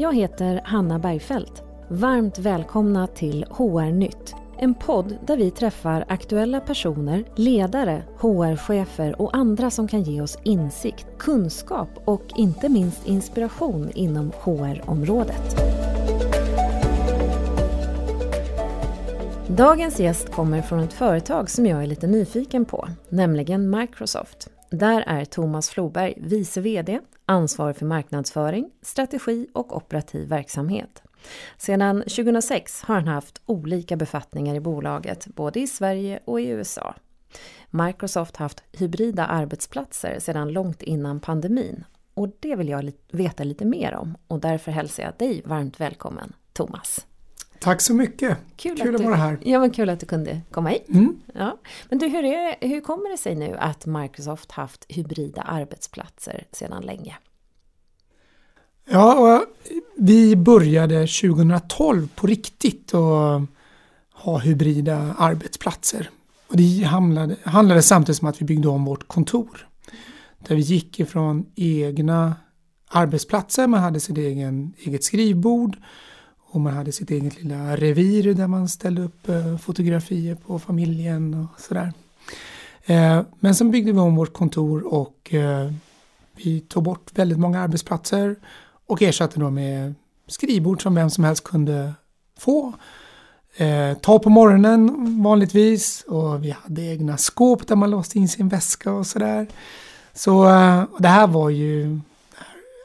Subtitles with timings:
[0.00, 1.62] Jag heter Hanna Bergfeldt.
[1.88, 4.34] Varmt välkomna till HR-nytt.
[4.58, 10.38] En podd där vi träffar aktuella personer, ledare, HR-chefer och andra som kan ge oss
[10.42, 15.56] insikt, kunskap och inte minst inspiration inom HR-området.
[19.48, 24.50] Dagens gäst kommer från ett företag som jag är lite nyfiken på, nämligen Microsoft.
[24.70, 31.02] Där är Thomas Floberg vice VD, ansvarig för marknadsföring, strategi och operativ verksamhet.
[31.56, 36.94] Sedan 2006 har han haft olika befattningar i bolaget, både i Sverige och i USA.
[37.70, 43.64] Microsoft har haft hybrida arbetsplatser sedan långt innan pandemin och det vill jag veta lite
[43.64, 47.06] mer om och därför hälsar jag dig varmt välkommen, Thomas.
[47.60, 48.38] Tack så mycket!
[48.56, 49.38] Kul, kul att, du, vara här.
[49.42, 50.88] Ja, men kul att du kunde komma hit.
[50.88, 51.20] Mm.
[51.34, 51.58] Ja.
[51.88, 56.82] Men du, hur, är, hur kommer det sig nu att Microsoft haft hybrida arbetsplatser sedan
[56.82, 57.16] länge?
[58.90, 59.44] Ja,
[59.96, 63.42] vi började 2012 på riktigt att
[64.12, 66.10] ha hybrida arbetsplatser.
[66.48, 69.68] Och det handlade, handlade samtidigt som att vi byggde om vårt kontor.
[70.38, 72.36] Där vi gick ifrån egna
[72.88, 75.76] arbetsplatser, man hade sitt egen, eget skrivbord
[76.50, 81.34] och man hade sitt eget lilla revir där man ställde upp eh, fotografier på familjen
[81.34, 81.92] och sådär.
[82.84, 85.72] Eh, men sen byggde vi om vårt kontor och eh,
[86.36, 88.36] vi tog bort väldigt många arbetsplatser
[88.86, 89.94] och ersatte dem med
[90.26, 91.94] skrivbord som vem som helst kunde
[92.38, 92.72] få.
[94.00, 98.92] ta på morgonen vanligtvis och vi hade egna skåp där man låste in sin väska
[98.92, 99.46] och sådär.
[100.14, 100.44] Så
[100.98, 102.00] det här var ju det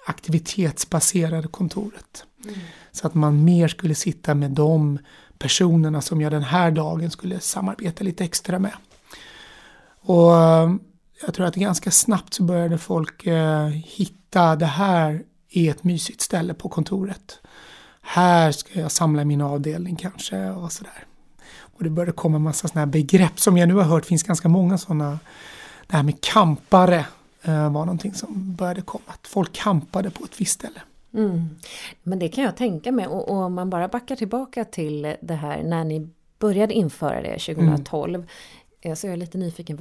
[0.05, 2.25] aktivitetsbaserade kontoret.
[2.45, 2.59] Mm.
[2.93, 4.99] Så att man mer skulle sitta med de
[5.37, 8.73] personerna som jag den här dagen skulle samarbeta lite extra med.
[10.01, 10.73] Och eh,
[11.25, 16.21] jag tror att ganska snabbt så började folk eh, hitta det här är ett mysigt
[16.21, 17.39] ställe på kontoret.
[18.01, 21.05] Här ska jag samla min avdelning kanske och sådär.
[21.59, 24.23] Och det började komma en massa sådana här begrepp som jag nu har hört finns
[24.23, 25.19] ganska många sådana.
[25.87, 27.05] Det här med kampare
[27.41, 29.03] eh, var någonting som började komma.
[29.07, 30.81] Att folk kampade på ett visst ställe.
[31.13, 31.49] Mm.
[32.03, 35.33] Men det kan jag tänka mig och, och, om man bara backar tillbaka till det
[35.33, 36.09] här när ni
[36.39, 38.15] började införa det 2012.
[38.15, 38.27] Mm.
[38.81, 39.77] Jag är lite nyfiken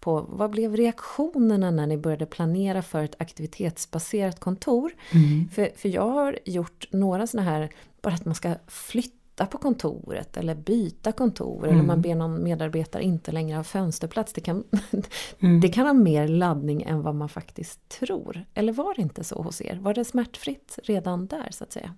[0.00, 4.92] på vad blev reaktionerna när ni började planera för ett aktivitetsbaserat kontor?
[5.10, 5.48] Mm.
[5.48, 7.70] För, för jag har gjort några sådana här,
[8.00, 11.74] bara att man ska flytta flytta på kontoret eller byta kontor mm.
[11.74, 14.32] eller man ber någon medarbetare inte längre ha fönsterplats.
[14.32, 14.64] Det kan,
[15.40, 15.60] mm.
[15.60, 18.44] det kan ha mer laddning än vad man faktiskt tror.
[18.54, 19.78] Eller var det inte så hos er?
[19.82, 21.94] Var det smärtfritt redan där så att säga?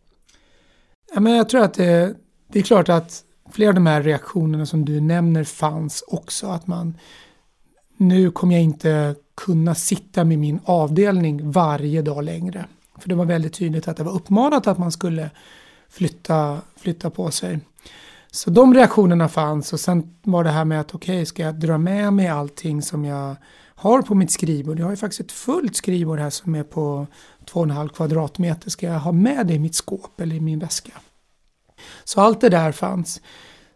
[1.14, 2.16] Ja, men jag tror att det,
[2.52, 6.46] det är klart att flera av de här reaktionerna som du nämner fanns också.
[6.46, 6.98] Att man
[7.96, 12.66] nu kommer jag inte kunna sitta med min avdelning varje dag längre.
[12.98, 15.30] För det var väldigt tydligt att det var uppmanat att man skulle
[15.94, 17.60] flytta, flytta på sig.
[18.30, 21.54] Så de reaktionerna fanns och sen var det här med att okej, okay, ska jag
[21.54, 23.36] dra med mig allting som jag
[23.74, 24.78] har på mitt skrivbord?
[24.78, 27.06] Jag har ju faktiskt ett fullt skrivbord här som är på
[27.46, 28.70] 2,5 kvadratmeter.
[28.70, 30.92] Ska jag ha med det i mitt skåp eller i min väska?
[32.04, 33.20] Så allt det där fanns.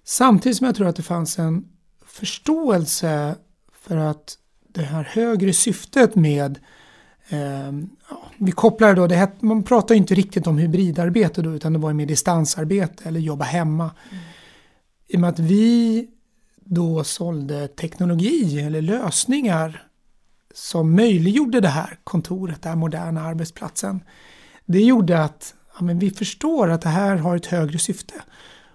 [0.04, 1.64] Samtidigt som jag tror att det fanns en
[2.06, 3.36] förståelse
[3.80, 6.58] för att det här högre syftet med
[7.28, 11.72] Ehm, ja, vi kopplar då, det här, man pratar inte riktigt om hybridarbete då, utan
[11.72, 13.90] det var mer distansarbete eller jobba hemma.
[14.10, 14.24] Mm.
[15.08, 16.08] I och med att vi
[16.64, 19.88] då sålde teknologi eller lösningar
[20.54, 24.00] som möjliggjorde det här kontoret, den här moderna arbetsplatsen.
[24.66, 28.14] Det gjorde att ja, men vi förstår att det här har ett högre syfte.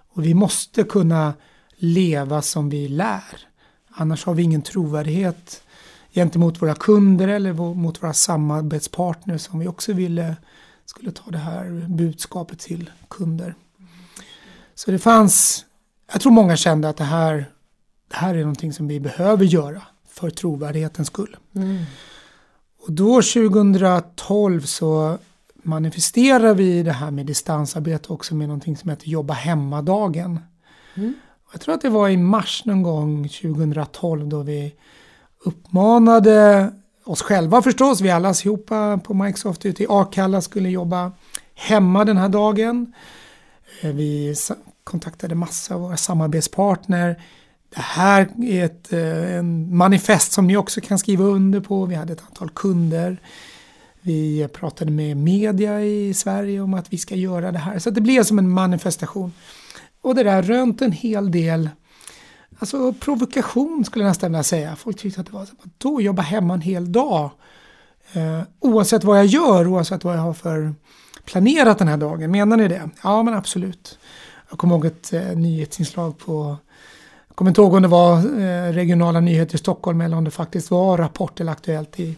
[0.08, 1.34] Och vi måste kunna
[1.76, 3.24] leva som vi lär.
[3.90, 5.63] Annars har vi ingen trovärdighet
[6.14, 10.36] gentemot våra kunder eller mot våra samarbetspartners som vi också ville
[10.84, 13.54] skulle ta det här budskapet till kunder.
[14.74, 15.64] Så det fanns,
[16.12, 17.50] jag tror många kände att det här,
[18.08, 21.36] det här är någonting som vi behöver göra för trovärdighetens skull.
[21.54, 21.84] Mm.
[22.80, 25.18] Och då 2012 så
[25.62, 30.40] manifesterar vi det här med distansarbete också med någonting som heter jobba hemmadagen.
[30.94, 31.14] Mm.
[31.52, 34.74] Jag tror att det var i mars någon gång 2012 då vi
[35.44, 36.70] uppmanade
[37.04, 41.12] oss själva förstås, vi alla allihopa på Microsoft ute i Akalla skulle jobba
[41.54, 42.92] hemma den här dagen.
[43.82, 44.34] Eh, vi
[44.84, 47.22] kontaktade massa av våra samarbetspartner.
[47.74, 51.86] Det här är ett eh, en manifest som ni också kan skriva under på.
[51.86, 53.16] Vi hade ett antal kunder.
[54.00, 57.78] Vi pratade med media i Sverige om att vi ska göra det här.
[57.78, 59.32] Så det blev som en manifestation.
[60.00, 61.70] Och det där rönt en hel del
[62.64, 64.76] Alltså provokation skulle jag nästan vilja säga.
[64.76, 67.30] Folk tyckte att det var så då jobba hemma en hel dag.
[68.12, 70.74] Eh, oavsett vad jag gör, oavsett vad jag har för
[71.24, 72.30] planerat den här dagen.
[72.30, 72.90] Menar ni det?
[73.02, 73.98] Ja, men absolut.
[74.48, 76.56] Jag kommer ihåg ett eh, nyhetsinslag på
[77.28, 80.30] jag kommer inte ihåg om det var eh, regionala nyheter i Stockholm eller om det
[80.30, 82.16] faktiskt var Rapport eller Aktuellt i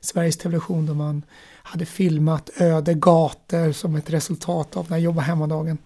[0.00, 1.22] Sveriges Television då man
[1.62, 5.78] hade filmat öde gator som ett resultat av den här jobba hemmadagen.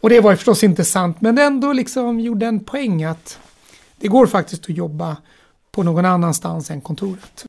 [0.00, 3.38] Och det var ju förstås inte sant men ändå liksom gjorde en poäng att
[4.00, 5.16] det går faktiskt att jobba
[5.70, 7.44] på någon annanstans än kontoret.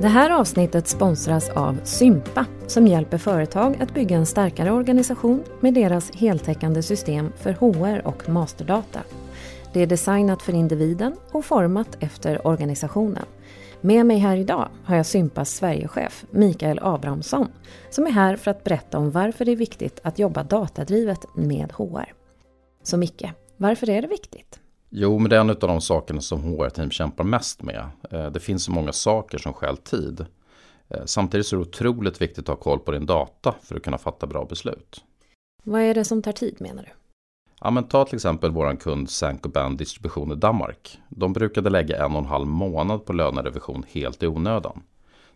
[0.00, 5.74] Det här avsnittet sponsras av Sympa som hjälper företag att bygga en starkare organisation med
[5.74, 9.00] deras heltäckande system för HR och masterdata.
[9.72, 13.24] Det är designat för individen och format efter organisationen.
[13.80, 17.48] Med mig här idag har jag Sympas Sverigechef Mikael Abrahamsson
[17.90, 21.72] som är här för att berätta om varför det är viktigt att jobba datadrivet med
[21.72, 22.12] HR.
[22.82, 24.60] Så Micke, varför är det viktigt?
[24.90, 27.86] Jo, men det är en av de sakerna som HR-team kämpar mest med.
[28.10, 30.26] Eh, det finns så många saker som stjäl tid.
[30.88, 33.82] Eh, samtidigt så är det otroligt viktigt att ha koll på din data för att
[33.82, 35.04] kunna fatta bra beslut.
[35.62, 36.88] Vad är det som tar tid menar du?
[37.60, 40.98] Ja, men ta till exempel vår kund Saint-Gobain Distribution i Danmark.
[41.08, 44.82] De brukade lägga en och en halv månad på lönerevision helt i onödan.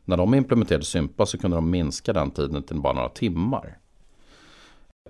[0.04, 3.78] När de implementerade Sympa så kunde de minska den tiden till bara några timmar.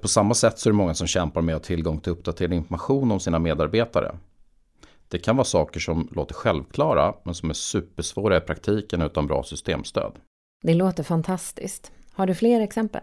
[0.00, 2.52] På samma sätt så är det många som kämpar med att ha tillgång till uppdaterad
[2.52, 4.14] information om sina medarbetare.
[5.08, 9.42] Det kan vara saker som låter självklara men som är supersvåra i praktiken utan bra
[9.42, 10.12] systemstöd.
[10.62, 11.92] Det låter fantastiskt.
[12.12, 13.00] Har du fler exempel?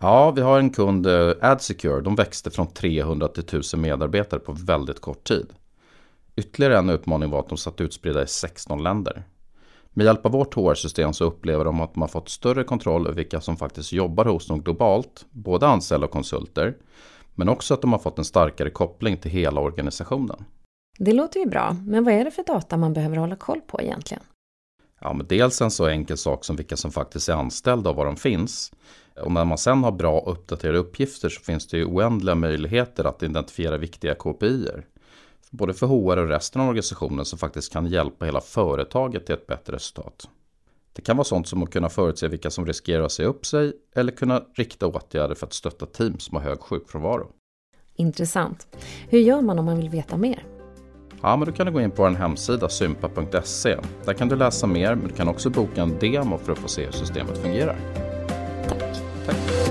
[0.00, 2.00] Ja, vi har en kund, eh, AdSecure.
[2.00, 5.46] De växte från 300 till 1000 medarbetare på väldigt kort tid.
[6.36, 9.24] Ytterligare en utmaning var att de satt utspridda i 16 länder.
[9.92, 13.16] Med hjälp av vårt HR-system så upplever de att de har fått större kontroll över
[13.16, 16.76] vilka som faktiskt jobbar hos dem globalt, både anställda och konsulter,
[17.34, 20.44] men också att de har fått en starkare koppling till hela organisationen.
[20.98, 23.82] Det låter ju bra, men vad är det för data man behöver hålla koll på
[23.82, 24.22] egentligen?
[25.00, 28.04] Ja, men dels en så enkel sak som vilka som faktiskt är anställda och var
[28.04, 28.72] de finns.
[29.22, 33.22] Och när man sen har bra uppdaterade uppgifter så finns det ju oändliga möjligheter att
[33.22, 34.86] identifiera viktiga KPI-er.
[35.50, 39.46] Både för HR och resten av organisationen som faktiskt kan hjälpa hela företaget till ett
[39.46, 40.28] bättre resultat.
[40.92, 43.72] Det kan vara sånt som att kunna förutse vilka som riskerar att säga upp sig
[43.94, 47.26] eller kunna rikta åtgärder för att stötta team som har hög sjukfrånvaro.
[47.96, 48.66] Intressant.
[49.08, 50.46] Hur gör man om man vill veta mer?
[51.22, 53.76] Ja, men då kan du gå in på vår hemsida sympa.se.
[54.04, 56.68] Där kan du läsa mer, men du kan också boka en demo för att få
[56.68, 57.76] se hur systemet fungerar.
[58.68, 58.96] Tack.
[59.26, 59.67] Tack.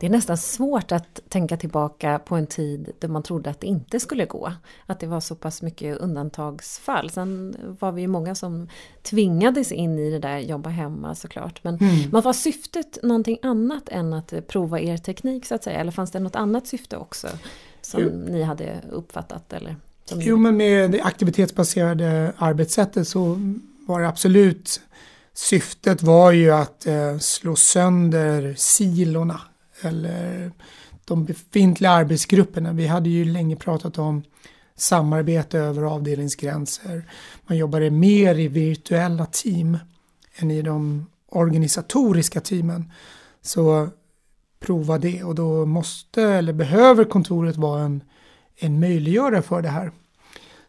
[0.00, 3.66] Det är nästan svårt att tänka tillbaka på en tid då man trodde att det
[3.66, 4.52] inte skulle gå.
[4.86, 7.10] Att det var så pass mycket undantagsfall.
[7.10, 8.68] Sen var vi ju många som
[9.02, 11.64] tvingades in i det där jobba hemma såklart.
[11.64, 12.10] Men mm.
[12.10, 15.80] var syftet någonting annat än att prova er teknik så att säga?
[15.80, 17.28] Eller fanns det något annat syfte också?
[17.82, 18.10] som jo.
[18.10, 19.52] ni hade uppfattat?
[19.52, 19.76] Eller
[20.14, 23.38] jo, men med det aktivitetsbaserade arbetssättet så
[23.86, 24.80] var det absolut
[25.34, 29.40] syftet var ju att eh, slå sönder silorna
[29.82, 30.50] eller
[31.04, 32.72] de befintliga arbetsgrupperna.
[32.72, 34.22] Vi hade ju länge pratat om
[34.76, 37.10] samarbete över avdelningsgränser.
[37.46, 39.78] Man jobbade mer i virtuella team
[40.36, 42.92] än i de organisatoriska teamen.
[43.42, 43.88] Så
[44.60, 48.02] prova det och då måste eller behöver kontoret vara en,
[48.56, 49.92] en möjliggörare för det här.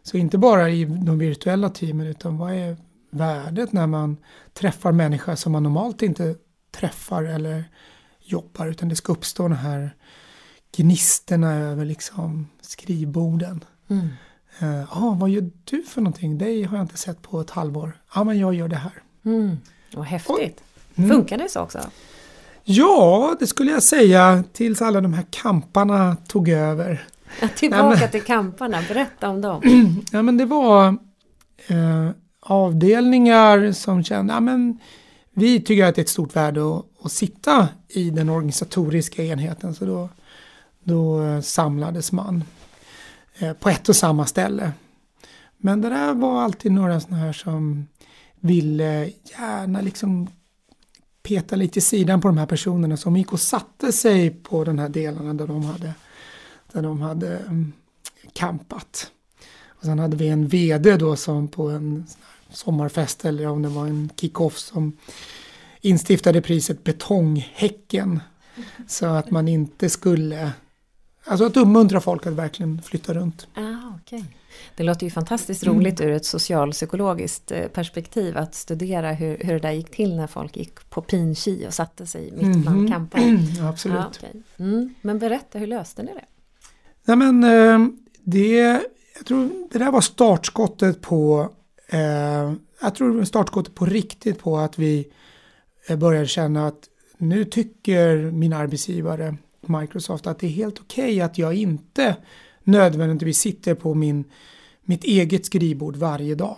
[0.02, 2.76] Så inte bara i de virtuella teamen utan vad är
[3.10, 4.16] värdet när man
[4.52, 6.34] träffar människor som man normalt inte
[6.70, 7.64] träffar eller
[8.32, 9.94] jobbar utan det ska uppstå de här
[10.76, 13.64] gnisterna över liksom skrivborden.
[13.88, 14.08] Mm.
[14.62, 16.38] Uh, ah, vad gör du för någonting?
[16.38, 17.92] Dig har jag inte sett på ett halvår.
[18.14, 19.02] Ja, ah, men jag gör det här.
[19.24, 19.58] Mm.
[19.94, 20.62] Vad häftigt.
[20.92, 21.10] Och, mm.
[21.10, 21.78] Funkar det så också?
[22.64, 27.06] Ja, det skulle jag säga tills alla de här kamparna tog över.
[27.40, 29.62] Ja, tillbaka ja, men, till kamparna, berätta om dem.
[30.12, 30.88] Ja men det var
[31.66, 32.10] eh,
[32.40, 34.78] avdelningar som kände, ja men
[35.34, 39.74] vi tycker att det är ett stort värde att, att sitta i den organisatoriska enheten
[39.74, 40.08] så då,
[40.84, 42.44] då eh, samlades man
[43.38, 44.72] eh, på ett och samma ställe.
[45.56, 47.86] Men det där var alltid några sådana här som
[48.40, 50.28] ville gärna liksom
[51.22, 54.78] peta lite i sidan på de här personerna som gick och satte sig på den
[54.78, 55.94] här delarna där de hade,
[56.72, 57.72] där de hade mm,
[58.32, 59.10] kampat.
[59.66, 62.06] Och sen hade vi en vd då som på en
[62.50, 64.96] sommarfest eller om det var en kickoff som
[65.82, 68.20] instiftade priset Betonghäcken.
[68.86, 70.52] Så att man inte skulle,
[71.24, 73.46] alltså att uppmuntra folk att verkligen flytta runt.
[73.54, 74.22] Ah, okay.
[74.76, 76.12] Det låter ju fantastiskt roligt mm.
[76.12, 80.56] ur ett socialpsykologiskt eh, perspektiv att studera hur, hur det där gick till när folk
[80.56, 82.60] gick på pinchi och satte sig mitt mm.
[82.62, 83.24] bland kamparna.
[83.32, 83.98] Mm, absolut.
[83.98, 84.42] Ja, okay.
[84.58, 84.94] mm.
[85.00, 86.24] Men berätta, hur löste ni det?
[87.04, 87.88] Nej, men, eh,
[88.22, 88.82] det,
[89.16, 91.50] jag tror det där var startskottet på
[91.88, 95.12] eh, jag tror startskottet på riktigt på att vi
[95.88, 101.20] jag började känna att nu tycker min arbetsgivare Microsoft att det är helt okej okay
[101.20, 102.16] att jag inte
[102.62, 104.24] nödvändigtvis sitter på min,
[104.84, 106.56] mitt eget skrivbord varje dag.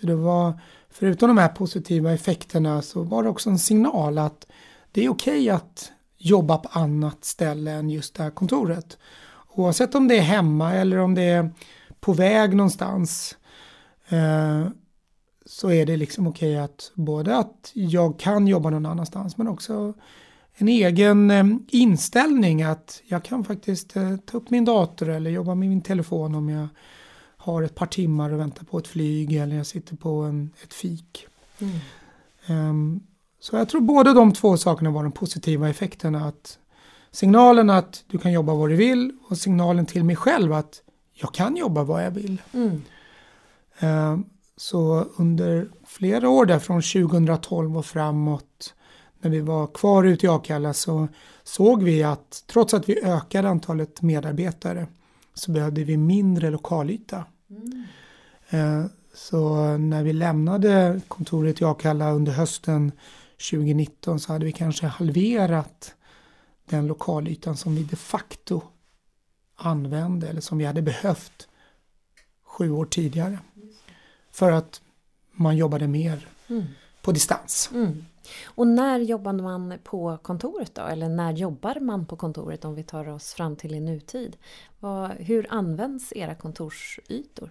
[0.00, 0.60] Så det var,
[0.90, 4.46] förutom de här positiva effekterna så var det också en signal att
[4.92, 8.98] det är okej okay att jobba på annat ställe än just det här kontoret.
[9.48, 11.50] Oavsett om det är hemma eller om det är
[12.00, 13.36] på väg någonstans
[14.08, 14.66] eh,
[15.48, 19.48] så är det liksom okej okay att både att jag kan jobba någon annanstans men
[19.48, 19.94] också
[20.54, 25.54] en egen eh, inställning att jag kan faktiskt eh, ta upp min dator eller jobba
[25.54, 26.68] med min telefon om jag
[27.36, 30.74] har ett par timmar och väntar på ett flyg eller jag sitter på en, ett
[30.74, 31.26] fik.
[31.58, 32.70] Mm.
[32.70, 33.00] Um,
[33.40, 36.24] så jag tror både de två sakerna var de positiva effekterna.
[36.24, 36.58] Att
[37.10, 41.34] signalen att du kan jobba var du vill och signalen till mig själv att jag
[41.34, 42.42] kan jobba vad jag vill.
[42.52, 42.82] Mm.
[43.82, 44.24] Uh,
[44.58, 48.74] så under flera år där från 2012 och framåt
[49.20, 51.08] när vi var kvar ute i Akalla så
[51.44, 54.86] såg vi att trots att vi ökade antalet medarbetare
[55.34, 57.24] så behövde vi mindre lokalyta.
[57.50, 57.84] Mm.
[58.54, 62.92] Uh, så när vi lämnade kontoret i Akalla under hösten
[63.50, 65.94] 2019 så hade vi kanske halverat
[66.64, 68.62] den lokalytan som vi de facto
[69.56, 71.48] använde eller som vi hade behövt
[72.44, 73.38] sju år tidigare.
[74.38, 74.80] För att
[75.32, 76.64] man jobbade mer mm.
[77.02, 77.70] på distans.
[77.74, 78.04] Mm.
[78.44, 80.82] Och när jobbade man på kontoret då?
[80.82, 84.36] Eller när jobbar man på kontoret om vi tar oss fram till i nutid?
[84.80, 87.50] Vad, hur används era kontorsytor?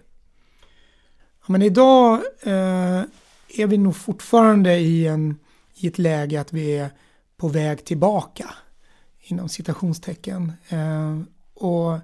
[1.40, 3.02] Ja, men idag eh,
[3.48, 5.38] är vi nog fortfarande i en
[5.74, 6.90] i ett läge att vi är
[7.36, 8.50] på väg tillbaka
[9.20, 10.52] inom citationstecken.
[10.68, 11.20] Eh,
[11.54, 11.98] och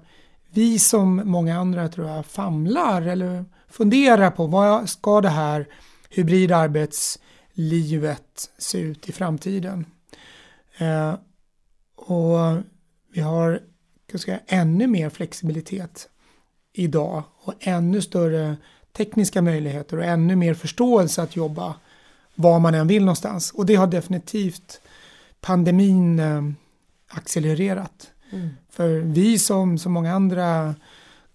[0.49, 3.45] vi som många andra tror jag famlar eller
[3.77, 5.67] funderar på vad ska det här
[6.09, 9.85] hybridarbetslivet se ut i framtiden?
[10.77, 11.13] Eh,
[11.95, 12.57] och
[13.13, 13.61] vi har
[14.15, 16.09] säga, ännu mer flexibilitet
[16.73, 18.57] idag och ännu större
[18.97, 21.75] tekniska möjligheter och ännu mer förståelse att jobba
[22.35, 23.51] var man än vill någonstans.
[23.51, 24.81] Och det har definitivt
[25.41, 26.41] pandemin eh,
[27.07, 28.11] accelererat.
[28.31, 28.49] Mm.
[28.69, 30.75] För vi som så många andra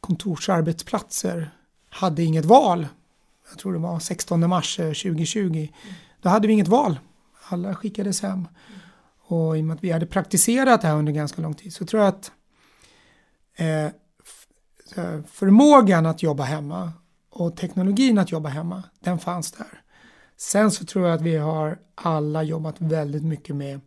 [0.00, 1.50] kontorsarbetsplatser
[1.90, 2.87] hade inget val.
[3.50, 5.68] Jag tror det var 16 mars 2020.
[5.73, 5.92] Eh.
[6.20, 6.99] Då hade vi inget val.
[7.49, 8.49] Alla skickades hem.
[9.26, 11.87] Och i och med att vi hade praktiserat det här under ganska lång tid så
[11.87, 12.32] tror jag att
[13.56, 13.88] eh,
[15.26, 16.92] förmågan att jobba hemma
[17.30, 19.82] och teknologin att jobba hemma, den fanns där.
[20.37, 23.80] Sen så tror jag att vi har alla jobbat väldigt mycket med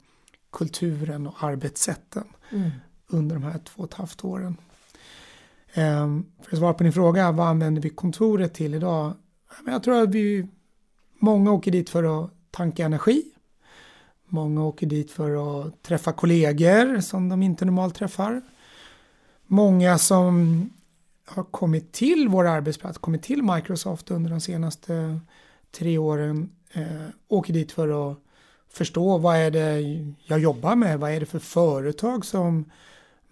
[0.52, 2.72] kulturen och arbetssätten mm.
[3.08, 4.58] under de här två och ett halvt åren.
[5.74, 9.14] Ehm, för att svara på din fråga, vad använder vi kontoret till idag?
[9.66, 10.48] Jag tror att vi,
[11.20, 13.24] många åker dit för att tanka energi.
[14.28, 18.42] Många åker dit för att träffa kollegor som de inte normalt träffar.
[19.48, 20.70] Många som
[21.26, 25.20] har kommit till vår arbetsplats, kommit till Microsoft under de senaste
[25.72, 28.18] tre åren eh, åker dit för att
[28.70, 29.82] förstå vad är det
[30.26, 32.66] jag jobbar med, vad är det för företag som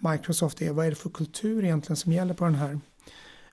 [0.10, 2.79] Microsoft är, vad är det för kultur egentligen som gäller på den här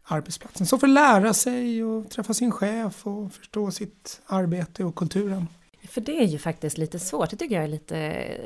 [0.05, 0.67] arbetsplatsen.
[0.67, 5.47] Så för att lära sig och träffa sin chef och förstå sitt arbete och kulturen.
[5.89, 7.31] För det är ju faktiskt lite svårt.
[7.31, 7.97] Det tycker jag är lite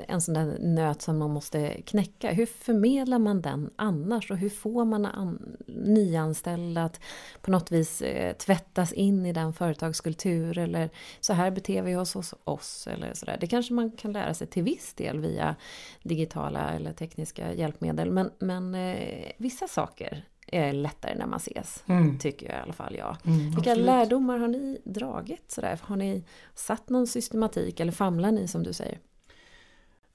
[0.08, 2.32] en sån där nöt som man måste knäcka.
[2.32, 4.30] Hur förmedlar man den annars?
[4.30, 7.00] Och hur får man an, nyanställda att
[7.40, 10.58] på något vis eh, tvättas in i den företagskultur?
[10.58, 12.86] Eller så här beter vi oss hos oss.
[12.86, 13.36] Eller sådär.
[13.40, 15.56] Det kanske man kan lära sig till viss del via
[16.02, 18.10] digitala eller tekniska hjälpmedel.
[18.10, 21.82] Men, men eh, vissa saker är lättare när man ses.
[21.86, 22.18] Mm.
[22.18, 23.16] Tycker jag i alla fall jag.
[23.24, 23.86] Mm, Vilka absolut.
[23.86, 25.52] lärdomar har ni dragit?
[25.52, 25.80] Sådär?
[25.82, 28.98] Har ni satt någon systematik eller famlar ni som du säger?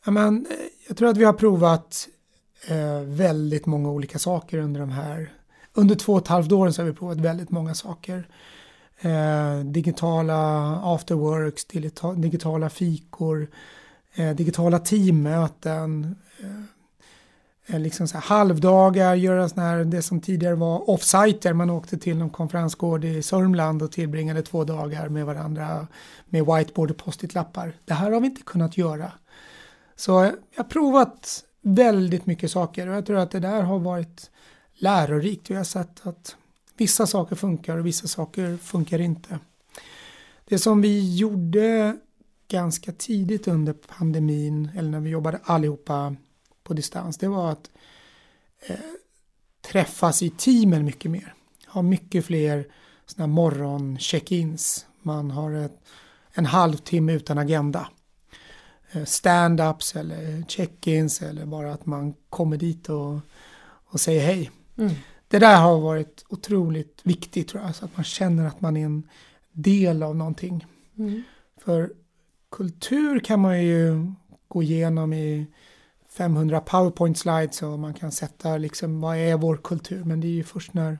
[0.05, 2.07] Ja, men, eh, jag tror att vi har provat
[2.67, 5.33] eh, väldigt många olika saker under de här
[5.73, 8.27] under två och ett halvt år så har vi provat väldigt många saker.
[8.99, 10.35] Eh, digitala
[10.83, 11.65] afterworks,
[12.15, 13.47] digitala fikor,
[14.15, 16.63] eh, digitala teammöten, eh, Eh,
[17.69, 22.17] Eh, liksom så halvdagar, göra sådana här, det som tidigare var offsiter, Man åkte till
[22.17, 25.87] någon konferensgård i Sörmland och tillbringade två dagar med varandra
[26.25, 27.73] med whiteboard och post-it-lappar.
[27.85, 29.11] Det här har vi inte kunnat göra.
[29.95, 34.29] Så jag har provat väldigt mycket saker och jag tror att det där har varit
[34.73, 35.49] lärorikt.
[35.49, 36.35] Vi har sett att
[36.77, 39.39] vissa saker funkar och vissa saker funkar inte.
[40.45, 41.97] Det som vi gjorde
[42.47, 46.15] ganska tidigt under pandemin, eller när vi jobbade allihopa
[46.67, 47.69] på distans, det var att
[48.67, 48.75] eh,
[49.61, 51.33] träffas i teamen mycket mer.
[51.67, 52.67] Ha mycket fler
[53.05, 55.79] såna morgon-check-ins, man har ett,
[56.33, 57.87] en halvtimme utan agenda.
[58.91, 63.19] Eh, stand-ups eller check-ins eller bara att man kommer dit och,
[63.85, 64.51] och säger hej.
[64.77, 64.93] Mm.
[65.27, 68.85] Det där har varit otroligt viktigt tror jag, så att man känner att man är
[68.85, 69.09] en
[69.51, 70.65] del av någonting.
[70.97, 71.23] Mm.
[71.57, 71.93] För
[72.51, 74.11] kultur kan man ju
[74.47, 75.47] gå igenom i
[76.17, 80.31] 500 powerpoint slides och man kan sätta liksom vad är vår kultur men det är
[80.31, 80.99] ju först när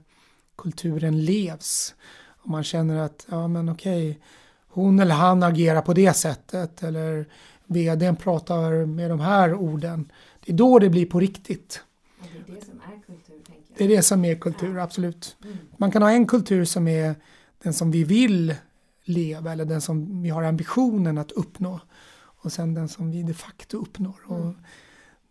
[0.58, 1.96] kulturen levs
[2.44, 4.20] och man känner att ja men okej
[4.68, 7.26] hon eller han agerar på det sättet eller
[7.66, 10.12] vdn pratar med de här orden.
[10.46, 11.82] Det är då det blir på riktigt.
[12.22, 13.42] Det är det som är kultur.
[13.78, 15.38] Det är det som är kultur, absolut.
[15.44, 15.58] Mm.
[15.78, 17.16] Man kan ha en kultur som är
[17.64, 18.56] den som vi vill
[19.04, 21.80] leva eller den som vi har ambitionen att uppnå
[22.20, 24.20] och sen den som vi de facto uppnår.
[24.26, 24.56] Och mm.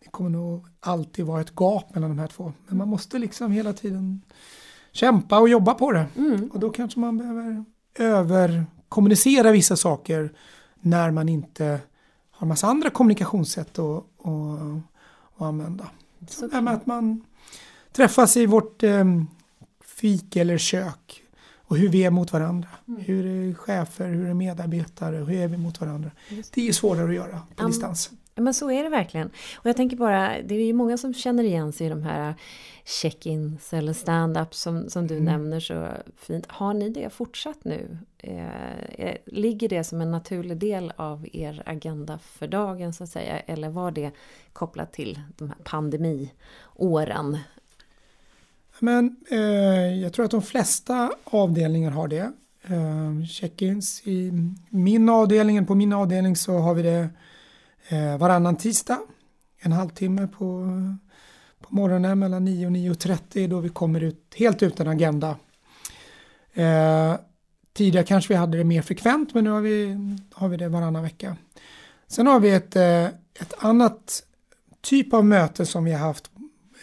[0.06, 2.52] Det kommer nog alltid vara ett gap mellan de här två.
[2.66, 4.22] Men man måste liksom hela tiden
[4.92, 6.06] kämpa och jobba på det.
[6.16, 6.50] Mm.
[6.52, 7.64] Och då kanske man behöver
[7.98, 10.32] överkommunicera vissa saker
[10.80, 11.80] när man inte
[12.30, 14.82] har massa andra kommunikationssätt att, att,
[15.36, 15.86] att använda.
[16.28, 17.24] Så det med att man
[17.92, 19.04] träffas i vårt eh,
[19.84, 21.22] fik eller kök
[21.56, 22.68] och hur vi är mot varandra.
[22.88, 23.00] Mm.
[23.00, 26.10] Hur är chefer, hur är medarbetare, hur är vi mot varandra.
[26.54, 28.10] Det är svårare att göra på um, distans.
[28.36, 29.30] Men så är det verkligen.
[29.56, 32.34] Och jag tänker bara, det är ju många som känner igen sig i de här
[32.84, 35.24] check-ins eller stand-ups som, som du mm.
[35.24, 36.46] nämner så fint.
[36.48, 37.98] Har ni det fortsatt nu?
[38.18, 43.40] Eh, ligger det som en naturlig del av er agenda för dagen så att säga?
[43.40, 44.10] Eller var det
[44.52, 47.38] kopplat till de här pandemiåren?
[48.78, 52.32] Men eh, jag tror att de flesta avdelningar har det.
[52.62, 54.32] Eh, check-ins i
[54.68, 57.08] min avdelning, på min avdelning så har vi det eh,
[57.88, 59.00] Eh, varannan tisdag.
[59.58, 60.70] En halvtimme på,
[61.60, 65.36] på morgonen mellan 9 och 9.30 då vi kommer ut helt utan agenda.
[66.54, 67.14] Eh,
[67.72, 69.96] tidigare kanske vi hade det mer frekvent men nu har vi,
[70.32, 71.36] har vi det varannan vecka.
[72.06, 73.04] Sen har vi ett, eh,
[73.40, 74.22] ett annat
[74.80, 76.30] typ av möte som vi har haft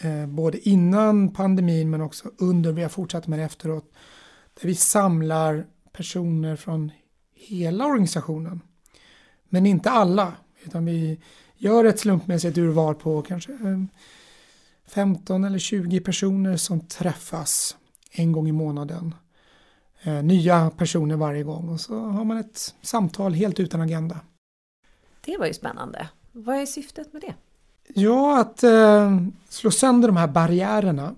[0.00, 3.92] eh, både innan pandemin men också under, vi har fortsatt med det efteråt,
[4.60, 6.90] där vi samlar personer från
[7.34, 8.60] hela organisationen.
[9.48, 10.32] Men inte alla,
[10.66, 11.20] utan vi
[11.56, 13.58] gör ett slumpmässigt urval på kanske
[14.86, 17.76] 15 eh, eller 20 personer som träffas
[18.10, 19.14] en gång i månaden.
[20.02, 24.20] Eh, nya personer varje gång och så har man ett samtal helt utan agenda.
[25.24, 26.08] Det var ju spännande.
[26.32, 27.34] Vad är syftet med det?
[27.94, 31.14] Ja, att eh, slå sönder de här barriärerna.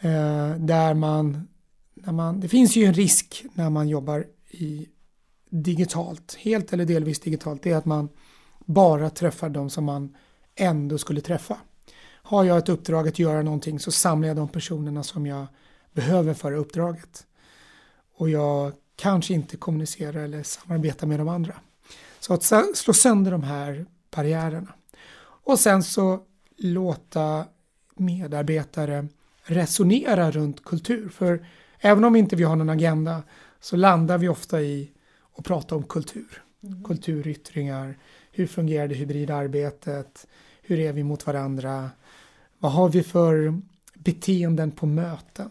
[0.00, 1.48] Eh, där man,
[1.94, 4.88] när man, det finns ju en risk när man jobbar i
[5.50, 8.08] digitalt, helt eller delvis digitalt, det är att man
[8.68, 10.16] bara träffar de som man
[10.54, 11.56] ändå skulle träffa.
[12.22, 15.46] Har jag ett uppdrag att göra någonting så samlar jag de personerna som jag
[15.92, 17.26] behöver för uppdraget.
[18.14, 21.54] Och jag kanske inte kommunicerar eller samarbetar med de andra.
[22.20, 24.72] Så att slå sönder de här barriärerna.
[25.20, 26.20] Och sen så
[26.56, 27.44] låta
[27.96, 29.08] medarbetare
[29.42, 31.08] resonera runt kultur.
[31.08, 31.46] För
[31.78, 33.22] även om inte vi har någon agenda
[33.60, 34.90] så landar vi ofta i
[35.36, 36.42] att prata om kultur.
[36.62, 36.84] Mm.
[36.84, 37.98] Kulturyttringar,
[38.32, 40.26] hur fungerar det hybrida arbetet?
[40.62, 41.90] Hur är vi mot varandra?
[42.58, 43.60] Vad har vi för
[43.94, 45.50] beteenden på möten?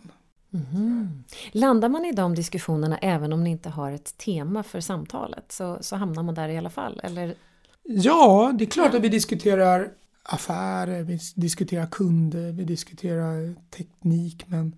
[0.54, 1.24] Mm.
[1.52, 5.78] Landar man i de diskussionerna även om ni inte har ett tema för samtalet så,
[5.82, 7.02] så hamnar man där i alla fall?
[7.04, 7.36] Eller
[7.84, 9.92] Ja, det är klart att vi diskuterar
[10.24, 14.76] affärer, vi diskuterar kunder, vi diskuterar teknik men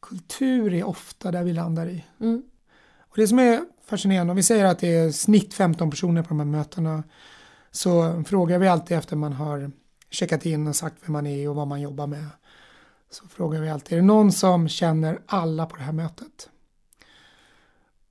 [0.00, 2.04] kultur är ofta där vi landar i.
[2.20, 2.42] Mm.
[2.98, 6.28] Och Det som är fascinerande, om vi säger att det är snitt 15 personer på
[6.28, 7.02] de här mötena
[7.70, 9.70] så frågar vi alltid efter man har
[10.10, 12.26] checkat in och sagt vem man är och vad man jobbar med.
[13.10, 16.48] Så frågar vi alltid, är det någon som känner alla på det här mötet?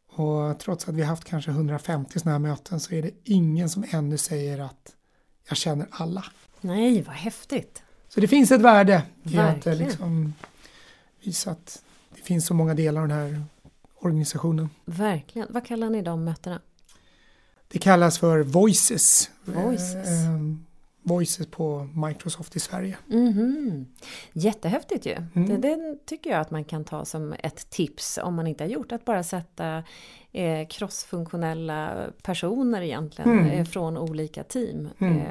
[0.10, 3.86] Och trots att vi haft kanske 150 sådana här möten så är det ingen som
[3.92, 4.96] ännu säger att
[5.50, 6.26] jag känner alla.
[6.62, 7.84] Nej, vad häftigt!
[8.10, 10.34] Så det finns ett värde i att eh, liksom
[11.24, 11.84] visa att
[12.16, 13.44] det finns så många delar av den här
[14.02, 14.70] organisationen.
[14.86, 15.48] Verkligen.
[15.52, 16.62] Vad kallar ni de mötena?
[17.68, 19.30] Det kallas för Voices.
[19.46, 20.08] Voices.
[21.04, 22.98] Voices på Microsoft i Sverige.
[23.10, 23.86] Mm -hmm.
[24.34, 25.16] Jättehäftigt ju!
[25.36, 25.48] Mm.
[25.48, 28.70] Det, det, tycker jag att man kan ta som ett tips om man inte har
[28.70, 28.92] gjort.
[28.92, 29.84] Att bara sätta
[30.32, 33.50] eh, crossfunktionella personer egentligen mm.
[33.50, 35.18] eh, från olika team mm.
[35.18, 35.26] eh,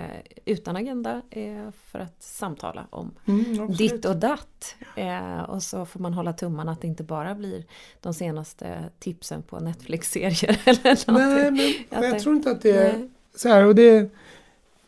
[0.44, 4.74] utan agenda eh, för att samtala om mm, ditt och datt.
[4.96, 7.64] Eh, och så får man hålla tummarna att det inte bara blir
[8.00, 12.98] de senaste tipsen på Netflix-serier eller Nej, men jag, jag tror inte att det är
[12.98, 13.10] nej.
[13.34, 13.64] så här.
[13.64, 14.10] Och det,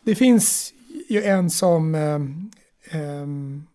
[0.03, 0.73] det finns
[1.09, 1.95] ju en som
[2.93, 3.67] um,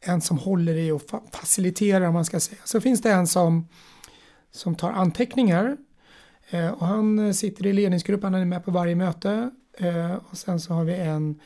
[0.00, 2.60] en som håller i och faciliterar om man ska säga.
[2.64, 3.68] Så finns det en som,
[4.50, 5.76] som tar anteckningar
[6.52, 9.50] Eh, och han sitter i ledningsgruppen, han är med på varje möte.
[9.78, 11.40] Eh, och sen så har vi en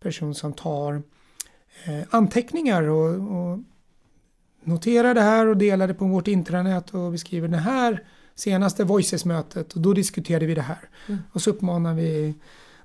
[0.00, 1.02] person som tar
[1.84, 3.58] eh, anteckningar och, och
[4.62, 8.84] noterar det här och delar det på vårt intranät och vi skriver det här senaste
[8.84, 10.88] Voices-mötet och då diskuterade vi det här.
[11.06, 11.20] Mm.
[11.32, 12.34] Och så uppmanar vi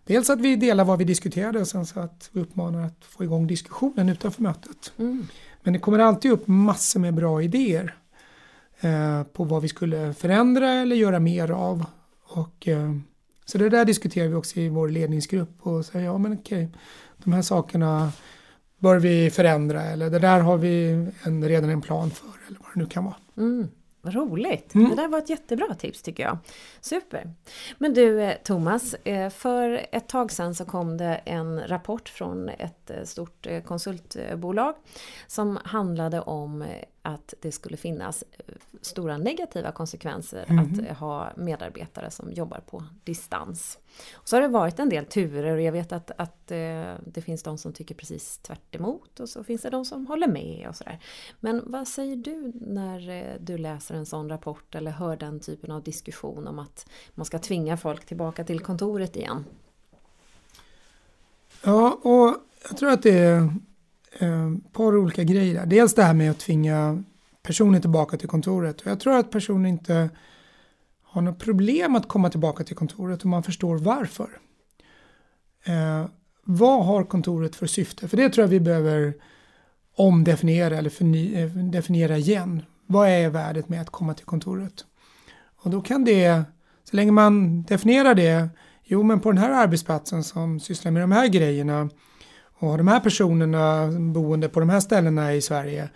[0.06, 3.24] dels att vi delar vad vi diskuterade och sen så att vi uppmanar att få
[3.24, 4.94] igång diskussionen utanför mötet.
[4.98, 5.28] Mm.
[5.63, 7.96] Men det kommer alltid upp massor med bra idéer
[8.80, 11.86] eh, på vad vi skulle förändra eller göra mer av.
[12.24, 12.91] Och, eh,
[13.46, 16.70] så det där diskuterar vi också i vår ledningsgrupp och säger ja men okej,
[17.24, 18.12] de här sakerna
[18.80, 22.70] bör vi förändra eller det där har vi en, redan en plan för eller vad
[22.74, 23.15] det nu kan vara.
[23.38, 23.68] Mm.
[24.06, 24.76] Vad roligt!
[24.76, 24.89] Mm.
[24.89, 26.38] Det där var ett jättebra tips tycker jag.
[26.82, 27.34] Super!
[27.78, 32.50] Men du eh, Thomas, eh, för ett tag sedan så kom det en rapport från
[32.50, 34.76] ett eh, stort konsultbolag
[35.28, 36.65] som handlade om
[37.06, 38.24] att det skulle finnas
[38.82, 40.60] stora negativa konsekvenser mm.
[40.89, 43.80] att ha medarbetare som jobbar på distans.
[44.13, 47.44] Och så har det varit en del turer och jag vet att, att det finns
[47.44, 48.76] de som tycker precis tvärt
[49.20, 51.00] och så finns det de som håller med och sådär.
[51.39, 55.84] Men vad säger du när du läser en sån rapport eller hör den typen av
[55.84, 59.46] diskussion om att man ska tvinga folk tillbaka till kontoret igen?
[61.63, 62.36] Ja, och
[62.70, 63.52] jag tror att det är eh,
[64.15, 65.65] ett par olika grejer.
[65.65, 67.04] Dels det här med att tvinga
[67.43, 68.82] personer tillbaka till kontoret.
[68.82, 70.10] Och jag tror att personer inte
[71.04, 74.30] har något problem att komma tillbaka till kontoret om man förstår varför.
[75.63, 76.06] Eh,
[76.43, 78.08] vad har kontoret för syfte?
[78.08, 79.13] För det tror jag vi behöver
[79.95, 82.62] omdefiniera eller förny, eh, definiera igen.
[82.86, 84.86] Vad är värdet med att komma till kontoret?
[85.56, 86.43] Och då kan det,
[86.84, 88.49] så länge man definierar det,
[88.84, 91.89] jo men på den här arbetsplatsen som sysslar med de här grejerna
[92.58, 95.89] och de här personerna boende på de här ställena i Sverige,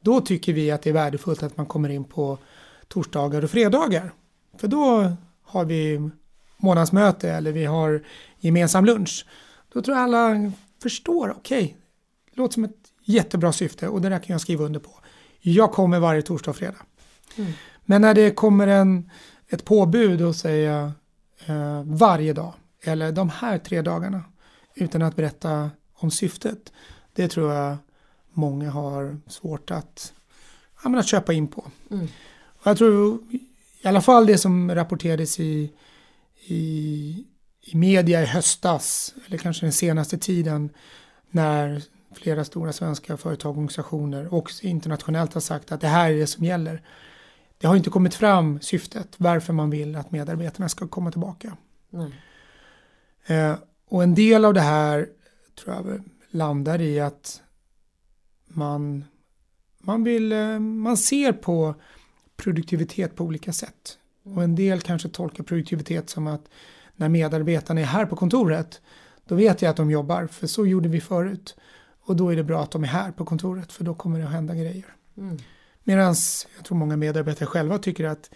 [0.00, 2.38] då tycker vi att det är värdefullt att man kommer in på
[2.88, 4.12] torsdagar och fredagar.
[4.58, 6.10] För då har vi
[6.56, 8.04] månadsmöte eller vi har
[8.40, 9.26] gemensam lunch.
[9.72, 11.74] Då tror jag alla förstår, okej, okay,
[12.32, 14.90] låter som ett jättebra syfte och det där kan jag skriva under på.
[15.40, 16.82] Jag kommer varje torsdag och fredag.
[17.36, 17.52] Mm.
[17.84, 19.10] Men när det kommer en,
[19.48, 20.92] ett påbud och säga
[21.46, 24.22] eh, varje dag eller de här tre dagarna
[24.74, 26.72] utan att berätta om syftet.
[27.12, 27.76] Det tror jag
[28.32, 30.12] många har svårt att,
[30.84, 31.70] ja, att köpa in på.
[31.90, 32.08] Mm.
[32.44, 33.18] Och jag tror
[33.82, 35.72] i alla fall det som rapporterades i,
[36.46, 37.24] i,
[37.60, 40.70] i media i höstas eller kanske den senaste tiden
[41.30, 41.82] när
[42.14, 46.26] flera stora svenska företag och organisationer och internationellt har sagt att det här är det
[46.26, 46.82] som gäller.
[47.58, 51.56] Det har inte kommit fram syftet varför man vill att medarbetarna ska komma tillbaka.
[53.26, 53.54] Eh,
[53.88, 55.08] och en del av det här
[55.54, 57.42] tror jag landar i att
[58.44, 59.04] man,
[59.78, 61.74] man, vill, eh, man ser på
[62.36, 63.98] produktivitet på olika sätt.
[64.22, 66.48] Och en del kanske tolkar produktivitet som att
[66.96, 68.80] när medarbetarna är här på kontoret
[69.26, 71.56] då vet jag att de jobbar, för så gjorde vi förut.
[72.00, 74.24] Och då är det bra att de är här på kontoret för då kommer det
[74.24, 74.96] att hända grejer.
[75.16, 75.38] Mm.
[75.84, 76.14] Medan
[76.56, 78.30] jag tror många medarbetare själva tycker att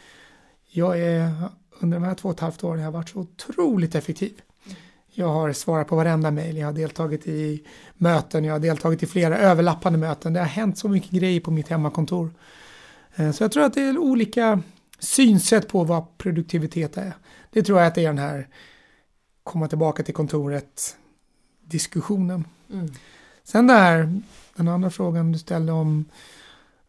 [0.71, 1.33] jag är
[1.81, 4.41] under de här två och ett halvt åren jag har varit så otroligt effektiv.
[5.19, 7.63] Jag har svarat på varenda mejl, jag har deltagit i
[7.95, 10.33] möten, jag har deltagit i flera överlappande möten.
[10.33, 12.31] Det har hänt så mycket grejer på mitt hemmakontor.
[13.17, 14.63] Eh, så jag tror att det är olika
[14.99, 17.13] synsätt på vad produktivitet är.
[17.51, 18.49] Det tror jag att det är den här
[19.43, 20.97] komma tillbaka till kontoret
[21.65, 22.45] diskussionen.
[22.73, 22.89] Mm.
[23.45, 24.21] Sen där,
[24.57, 26.05] den andra frågan du ställde om,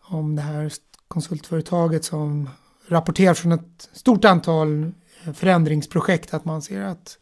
[0.01, 0.71] om det här
[1.07, 2.49] konsultföretaget som
[2.87, 4.91] rapporterar från ett stort antal
[5.33, 7.17] förändringsprojekt att man ser att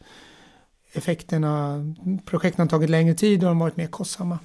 [0.92, 1.84] effekterna,
[2.24, 4.38] projekten har tagit längre tid och de har varit mer kostsamma.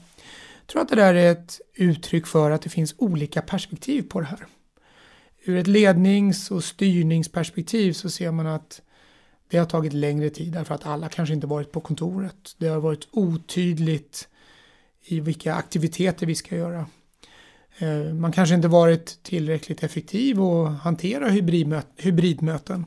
[0.60, 4.20] Jag tror att det där är ett uttryck för att det finns olika perspektiv på
[4.20, 4.48] det här.
[5.46, 8.82] Ur ett lednings och styrningsperspektiv så ser man att
[9.48, 12.56] det har tagit längre tid därför att alla kanske inte varit på kontoret.
[12.58, 14.28] Det har varit otydligt
[15.06, 16.86] i vilka aktiviteter vi ska göra.
[17.78, 21.30] Eh, man kanske inte varit tillräckligt effektiv och hantera
[21.98, 22.86] hybridmöten.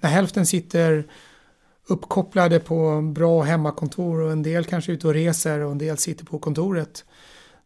[0.00, 1.06] När hälften sitter
[1.86, 6.24] uppkopplade på bra hemmakontor och en del kanske ute och reser och en del sitter
[6.24, 7.04] på kontoret.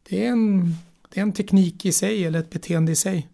[0.09, 0.75] Det är en,
[1.09, 3.29] det är en teknik i sig eller ett beteende i sig.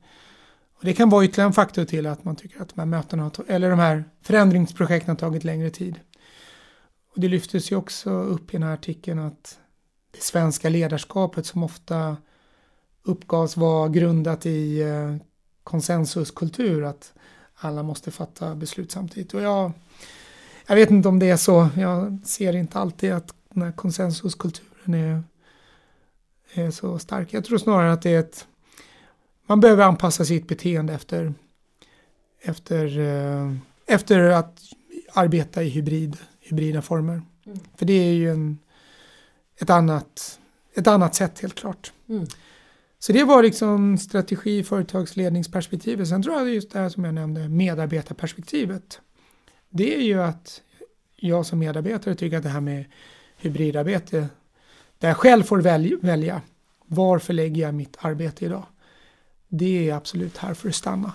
[0.79, 3.31] Och det kan vara ytterligare en faktor till att man tycker att de här mötena
[3.49, 6.01] eller de här förändringsprojekten har tagit längre tid.
[7.15, 9.59] Och det lyftes ju också upp i den här artikeln att
[10.11, 12.17] det svenska ledarskapet som ofta
[13.03, 15.17] uppgavs vara grundat i eh,
[15.65, 17.13] konsensuskultur, att
[17.55, 19.35] alla måste fatta beslut samtidigt.
[19.35, 19.73] Och jag,
[20.67, 24.95] jag vet inte om det är så, jag ser inte alltid att den här konsensuskulturen
[24.95, 25.23] är,
[26.55, 27.33] är så stark.
[27.33, 28.47] Jag tror snarare att det är ett,
[29.47, 31.35] man behöver anpassa sitt beteende efter,
[32.41, 33.53] efter, eh,
[33.87, 34.61] efter att
[35.13, 37.23] arbeta i hybrid, hybrida former.
[37.47, 37.59] Mm.
[37.77, 38.59] För det är ju en,
[39.57, 40.41] ett, annat,
[40.75, 41.93] ett annat sätt helt klart.
[42.09, 42.27] Mm.
[42.99, 46.09] Så det var liksom strategi, företagsledningsperspektivet.
[46.09, 49.01] Sen tror jag just det här som jag nämnde, medarbetarperspektivet.
[49.77, 50.63] Det är ju att
[51.17, 52.85] jag som medarbetare tycker att det här med
[53.37, 54.29] hybridarbete,
[54.99, 56.43] där jag själv får välja, välja
[56.87, 58.67] var förlägger jag mitt arbete idag?
[59.49, 61.13] Det är absolut här för att stanna.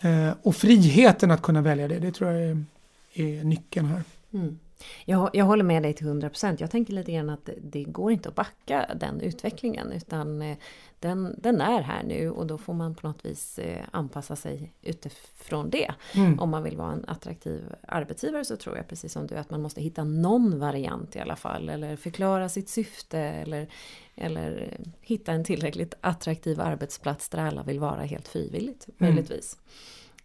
[0.00, 0.28] Mm.
[0.28, 2.64] Eh, och friheten att kunna välja det, det tror jag är,
[3.12, 4.02] är nyckeln här.
[4.32, 4.58] Mm.
[5.04, 6.56] Jag, jag håller med dig till 100%.
[6.58, 10.56] Jag tänker lite grann att det går inte att backa den utvecklingen utan eh,
[11.00, 14.72] den, den är här nu och då får man på något vis eh, anpassa sig
[14.82, 15.94] utifrån det.
[16.14, 16.38] Mm.
[16.38, 19.62] Om man vill vara en attraktiv arbetsgivare så tror jag precis som du att man
[19.62, 23.68] måste hitta någon variant i alla fall eller förklara sitt syfte eller,
[24.14, 28.94] eller hitta en tillräckligt attraktiv arbetsplats där alla vill vara helt frivilligt mm.
[28.98, 29.56] möjligtvis.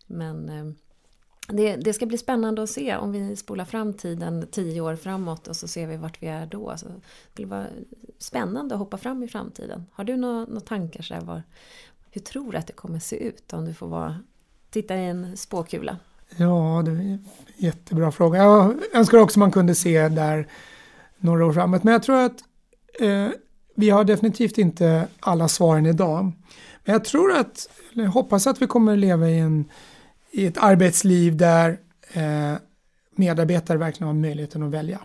[0.07, 0.73] Men eh,
[1.47, 5.47] det, det, ska bli spännande att se om vi spolar fram tiden tio år framåt
[5.47, 6.73] och så ser vi vart vi är då.
[6.77, 7.65] Så det skulle vara
[8.17, 9.85] spännande att hoppa fram i framtiden.
[9.91, 11.03] Har du några, några tankar?
[11.03, 11.43] Så var,
[12.11, 14.19] hur tror du att det kommer se ut om du får vara,
[14.69, 15.97] titta i en spåkula?
[16.37, 18.43] Ja, det är en jättebra fråga.
[18.43, 20.47] Jag önskar också man kunde se där
[21.17, 21.83] några år framåt.
[21.83, 22.43] Men jag tror att
[22.99, 23.27] eh,
[23.75, 26.31] vi har definitivt inte alla svaren idag.
[26.83, 29.65] Men jag tror att, eller hoppas att vi kommer leva i en
[30.35, 31.79] i ett arbetsliv där
[32.13, 32.53] eh,
[33.11, 34.99] medarbetare verkligen har möjligheten att välja.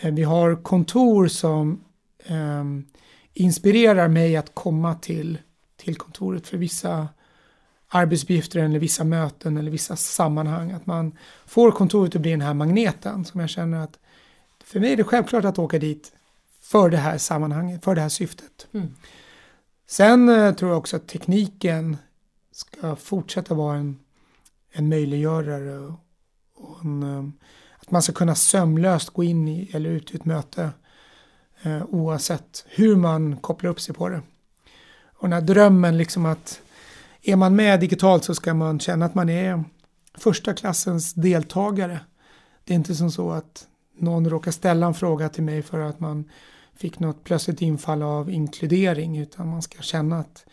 [0.00, 1.84] Eh, vi har kontor som
[2.24, 2.64] eh,
[3.34, 5.38] inspirerar mig att komma till,
[5.76, 7.08] till kontoret för vissa
[7.88, 10.70] arbetsuppgifter eller vissa möten eller vissa sammanhang.
[10.70, 13.98] Att man får kontoret att bli den här magneten som jag känner att
[14.64, 16.12] för mig är det självklart att åka dit
[16.60, 18.66] för det här sammanhanget, för det här syftet.
[18.72, 18.94] Mm.
[19.86, 21.96] Sen eh, tror jag också att tekniken
[22.52, 23.98] ska fortsätta vara en
[24.72, 25.78] en möjliggörare
[26.54, 27.24] och en, eh,
[27.78, 30.70] att man ska kunna sömlöst gå in i eller ut i ett möte
[31.62, 34.22] eh, oavsett hur man kopplar upp sig på det.
[35.04, 36.60] Och den här drömmen liksom att
[37.22, 39.64] är man med digitalt så ska man känna att man är
[40.14, 42.00] första klassens deltagare.
[42.64, 43.66] Det är inte som så att
[43.98, 46.30] någon råkar ställa en fråga till mig för att man
[46.76, 50.44] fick något plötsligt infall av inkludering utan man ska känna att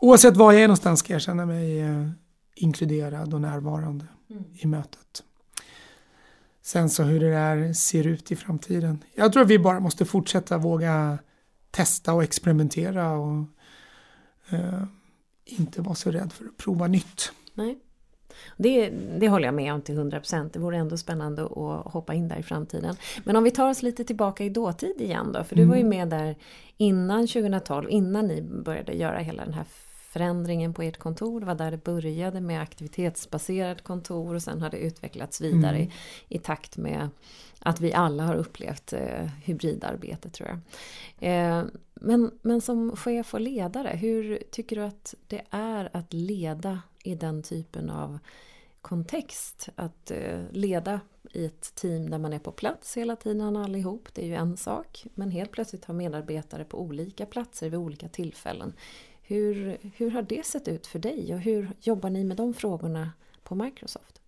[0.00, 2.08] oavsett var jag är någonstans ska jag känna mig eh,
[2.54, 4.44] inkluderad och närvarande mm.
[4.52, 5.22] i mötet.
[6.62, 9.04] Sen så hur det där ser ut i framtiden.
[9.14, 11.18] Jag tror att vi bara måste fortsätta våga
[11.70, 13.44] testa och experimentera och
[14.50, 14.84] eh,
[15.44, 17.32] inte vara så rädd för att prova nytt.
[17.54, 17.78] Nej.
[18.56, 20.50] Det, det håller jag med om till 100%.
[20.52, 22.96] Det vore ändå spännande att hoppa in där i framtiden.
[23.24, 25.44] Men om vi tar oss lite tillbaka i dåtid igen då.
[25.44, 25.98] För du var ju mm.
[25.98, 26.36] med där
[26.76, 29.64] innan 2012, innan ni började göra hela den här
[30.14, 31.40] förändringen på ert kontor.
[31.40, 35.90] Det var där det började med aktivitetsbaserat kontor och sen har det utvecklats vidare mm.
[36.28, 37.08] i, i, takt med
[37.58, 40.58] att vi alla har upplevt eh, hybridarbete tror jag.
[41.30, 46.82] Eh, men, men som chef och ledare, hur tycker du att det är att leda
[47.04, 48.18] i den typen av
[48.82, 49.68] kontext?
[49.74, 51.00] Att eh, leda
[51.32, 54.56] i ett team där man är på plats hela tiden allihop, det är ju en
[54.56, 55.06] sak.
[55.14, 58.72] Men helt plötsligt ha medarbetare på olika platser vid olika tillfällen.
[59.26, 63.10] Hur, hur har det sett ut för dig och hur jobbar ni med de frågorna
[63.42, 64.20] på Microsoft?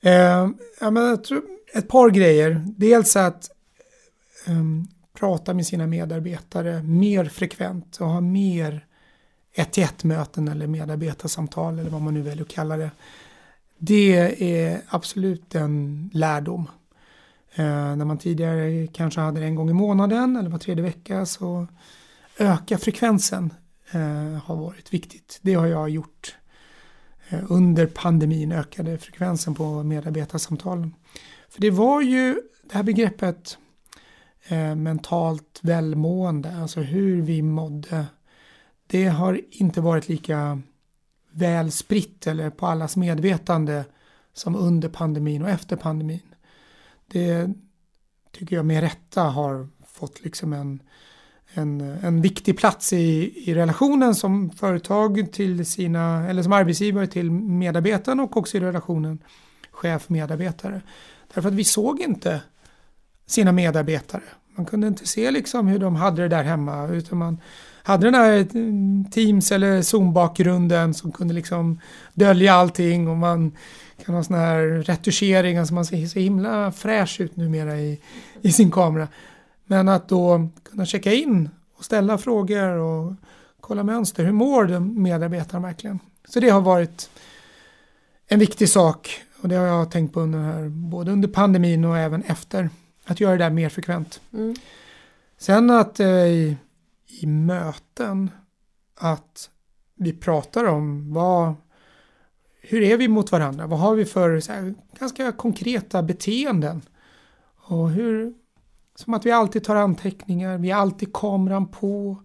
[0.00, 1.42] Eh, ja, men jag tror
[1.74, 2.64] ett par grejer.
[2.66, 3.50] Dels att
[4.46, 4.62] eh,
[5.12, 8.86] prata med sina medarbetare mer frekvent och ha mer
[9.52, 12.90] ett till ett möten eller medarbetarsamtal eller vad man nu väljer att kalla det.
[13.78, 16.70] Det är absolut en lärdom.
[17.54, 21.26] Eh, när man tidigare kanske hade det en gång i månaden eller var tredje vecka
[21.26, 21.66] så
[22.42, 23.54] öka frekvensen
[23.90, 25.38] eh, har varit viktigt.
[25.42, 26.36] Det har jag gjort.
[27.28, 30.94] Eh, under pandemin ökade frekvensen på medarbetarsamtalen.
[31.48, 33.58] För det var ju det här begreppet
[34.48, 38.06] eh, mentalt välmående, alltså hur vi mådde.
[38.86, 40.62] Det har inte varit lika
[41.30, 43.84] väl spritt eller på allas medvetande
[44.32, 46.34] som under pandemin och efter pandemin.
[47.06, 47.50] Det
[48.32, 50.82] tycker jag med rätta har fått liksom en
[51.54, 57.30] en, en viktig plats i, i relationen som företag till sina, eller som arbetsgivare till
[57.30, 59.18] medarbetarna och också i relationen
[59.70, 60.80] chef-medarbetare.
[61.34, 62.40] Därför att vi såg inte
[63.26, 64.22] sina medarbetare.
[64.56, 67.40] Man kunde inte se liksom hur de hade det där hemma utan man
[67.82, 68.46] hade den här
[69.10, 71.80] Teams eller Zoom-bakgrunden som kunde liksom
[72.14, 73.52] dölja allting och man
[74.04, 78.00] kan ha sån här retuschering, alltså man ser så himla fräsch ut numera i,
[78.42, 79.08] i sin kamera.
[79.72, 83.12] Men att då kunna checka in och ställa frågor och
[83.60, 84.24] kolla mönster.
[84.24, 85.98] Hur mår de medarbetarna verkligen?
[86.28, 87.10] Så det har varit
[88.26, 91.98] en viktig sak och det har jag tänkt på under här, både under pandemin och
[91.98, 92.70] även efter.
[93.04, 94.20] Att göra det där mer frekvent.
[94.32, 94.54] Mm.
[95.38, 96.56] Sen att eh, i,
[97.06, 98.30] i möten
[98.96, 99.50] att
[99.94, 101.54] vi pratar om vad,
[102.60, 103.66] hur är vi mot varandra?
[103.66, 106.82] Vad har vi för här, ganska konkreta beteenden?
[107.56, 108.34] Och hur,
[108.94, 112.16] som att vi alltid tar anteckningar, vi har alltid kameran på.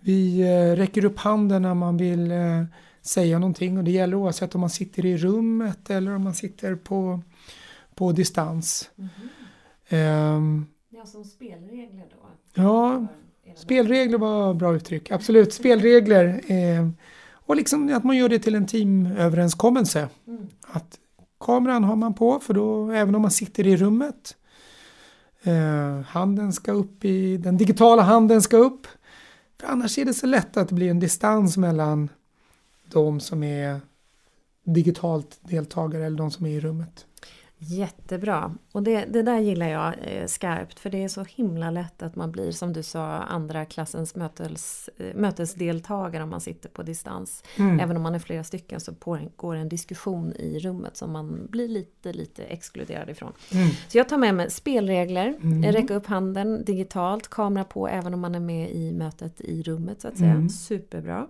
[0.00, 2.64] Vi eh, räcker upp handen när man vill eh,
[3.02, 6.74] säga någonting och det gäller oavsett om man sitter i rummet eller om man sitter
[6.74, 7.20] på,
[7.94, 8.90] på distans.
[9.88, 12.62] Ehm, Ja, som spelregler då.
[12.62, 13.06] ja,
[13.56, 15.10] spelregler var bra uttryck.
[15.10, 16.40] Absolut, spelregler.
[16.50, 16.88] Eh,
[17.30, 20.08] och liksom att man gör det till en teamöverenskommelse.
[20.26, 20.46] Mm.
[20.66, 20.98] Att
[21.40, 24.36] kameran har man på för då, även om man sitter i rummet.
[25.48, 28.86] Eh, handen ska upp i, den digitala handen ska upp.
[29.60, 32.08] För annars är det så lätt att det blir en distans mellan
[32.84, 33.80] de som är
[34.64, 37.06] digitalt deltagare eller de som är i rummet.
[37.58, 38.54] Jättebra.
[38.78, 42.16] Och det, det där gillar jag eh, skarpt för det är så himla lätt att
[42.16, 47.44] man blir som du sa andra klassens mötes, eh, mötesdeltagare om man sitter på distans.
[47.56, 47.80] Mm.
[47.80, 51.68] Även om man är flera stycken så pågår en diskussion i rummet som man blir
[51.68, 53.32] lite, lite exkluderad ifrån.
[53.52, 53.68] Mm.
[53.88, 55.72] Så jag tar med mig spelregler, Mm.
[55.72, 60.00] räcka upp handen digitalt, kamera på även om man är med i mötet i rummet
[60.00, 60.30] så att säga.
[60.30, 60.48] Mm.
[60.48, 61.26] Superbra.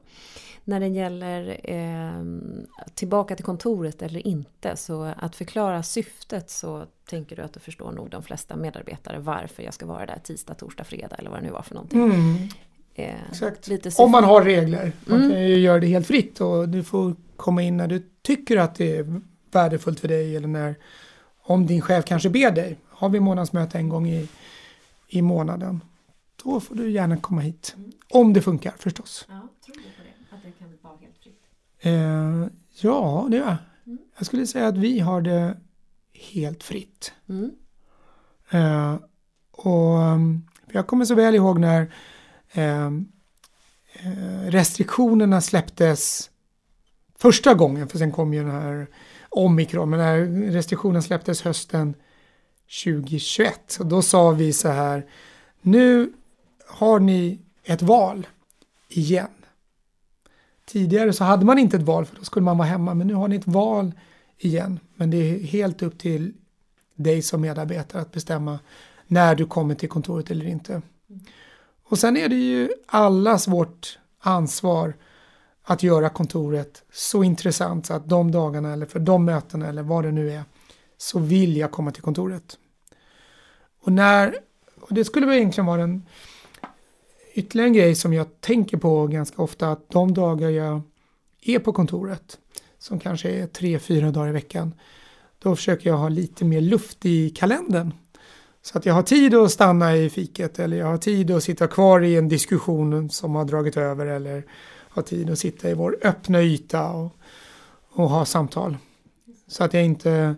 [0.64, 2.24] När det gäller eh,
[2.94, 7.92] tillbaka till kontoret eller inte så att förklara syftet så tänker du att du förstår
[7.92, 11.46] nog de flesta medarbetare varför jag ska vara där tisdag, torsdag, fredag eller vad det
[11.46, 12.02] nu var för någonting.
[12.04, 12.36] Mm.
[12.94, 13.68] Eh, Exakt.
[13.68, 14.92] lite Om man har regler.
[15.06, 15.30] Man Mm.
[15.30, 18.74] kan ju göra det helt fritt och du får komma in när du tycker att
[18.74, 19.20] det är
[19.52, 20.74] värdefullt för dig eller när
[21.42, 22.78] om din chef kanske ber dig.
[22.88, 24.28] Har vi månadsmöte en gång i,
[25.08, 25.80] i månaden.
[26.44, 27.76] Då får du gärna komma hit.
[28.10, 29.24] Om det funkar förstås.
[29.28, 29.88] Ja, tror du på
[30.30, 30.36] det?
[30.36, 31.40] Att det kan vara helt fritt?
[31.80, 32.48] Eh,
[32.90, 33.56] ja, det gör jag.
[33.86, 33.98] Mm.
[34.16, 35.56] Jag skulle säga att vi har det
[36.18, 37.12] helt fritt.
[37.28, 37.50] Mm.
[38.50, 38.96] Eh,
[39.50, 41.94] och um, jag kommer så väl ihåg när
[42.52, 43.08] ehm,
[43.92, 46.30] eh, restriktionerna släpptes
[47.18, 48.86] första gången, för sen kom ju den här
[49.28, 51.94] omikron, men när restriktionen släpptes hösten
[52.84, 55.06] 2021, och då sa vi så här,
[55.60, 56.12] nu
[56.66, 58.26] har ni ett val
[58.88, 59.28] igen.
[60.66, 63.14] Tidigare så hade man inte ett val för då skulle man vara hemma, men nu
[63.14, 63.92] har ni ett val
[64.38, 64.80] igen.
[64.94, 66.34] Men det är helt upp till
[66.94, 68.58] dig som medarbetare att bestämma
[69.06, 70.82] när du kommer till kontoret eller inte.
[71.84, 74.94] Och sen är det ju allas vårt ansvar
[75.62, 80.04] att göra kontoret så intressant så att de dagarna eller för de mötena eller vad
[80.04, 80.42] det nu är
[80.96, 82.58] så vill jag komma till kontoret.
[83.80, 84.36] Och när,
[84.80, 86.06] och det skulle väl egentligen vara en
[87.34, 90.82] ytterligare en grej som jag tänker på ganska ofta att de dagar jag
[91.42, 92.38] är på kontoret
[92.78, 94.74] som kanske är tre, fyra dagar i veckan
[95.38, 97.92] då försöker jag ha lite mer luft i kalendern.
[98.62, 101.66] Så att jag har tid att stanna i fiket eller jag har tid att sitta
[101.66, 104.44] kvar i en diskussion som har dragit över eller
[104.88, 107.16] har tid att sitta i vår öppna yta och,
[107.88, 108.76] och ha samtal.
[109.46, 110.36] Så att jag inte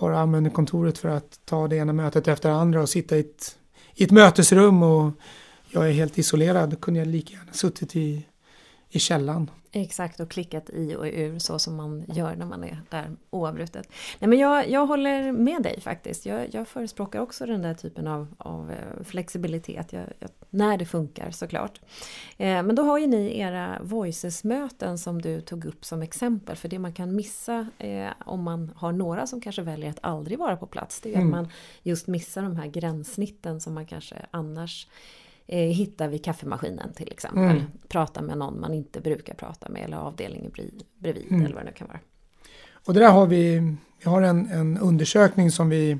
[0.00, 3.20] bara använder kontoret för att ta det ena mötet efter det andra och sitta i
[3.20, 3.56] ett,
[3.94, 5.12] i ett mötesrum och
[5.70, 6.70] jag är helt isolerad.
[6.70, 8.26] Då kunde jag lika gärna suttit i,
[8.88, 9.50] i källaren.
[9.72, 13.88] Exakt och klickat i och ur så som man gör när man är där oavbrutet.
[14.18, 16.26] Nej men jag, jag håller med dig faktiskt.
[16.26, 19.92] Jag, jag förespråkar också den där typen av, av eh, flexibilitet.
[19.92, 21.80] Jag, jag, när det funkar såklart.
[22.36, 26.56] Eh, men då har ju ni era Voices-möten som du tog upp som exempel.
[26.56, 30.38] För det man kan missa eh, om man har några som kanske väljer att aldrig
[30.38, 31.00] vara på plats.
[31.00, 31.34] Det är Mm.
[31.34, 31.52] att man
[31.82, 34.86] just missar de här gränssnitten som man kanske annars
[35.48, 37.42] eh, hittar vid kaffemaskinen till exempel.
[37.42, 37.62] Mm.
[37.88, 41.44] Prata med någon man inte brukar prata med eller avdelningen bredvid, bredvid Mm.
[41.44, 42.00] eller vad det nu kan vara.
[42.86, 43.58] Och det där har vi,
[43.98, 45.98] vi har en, en undersökning som vi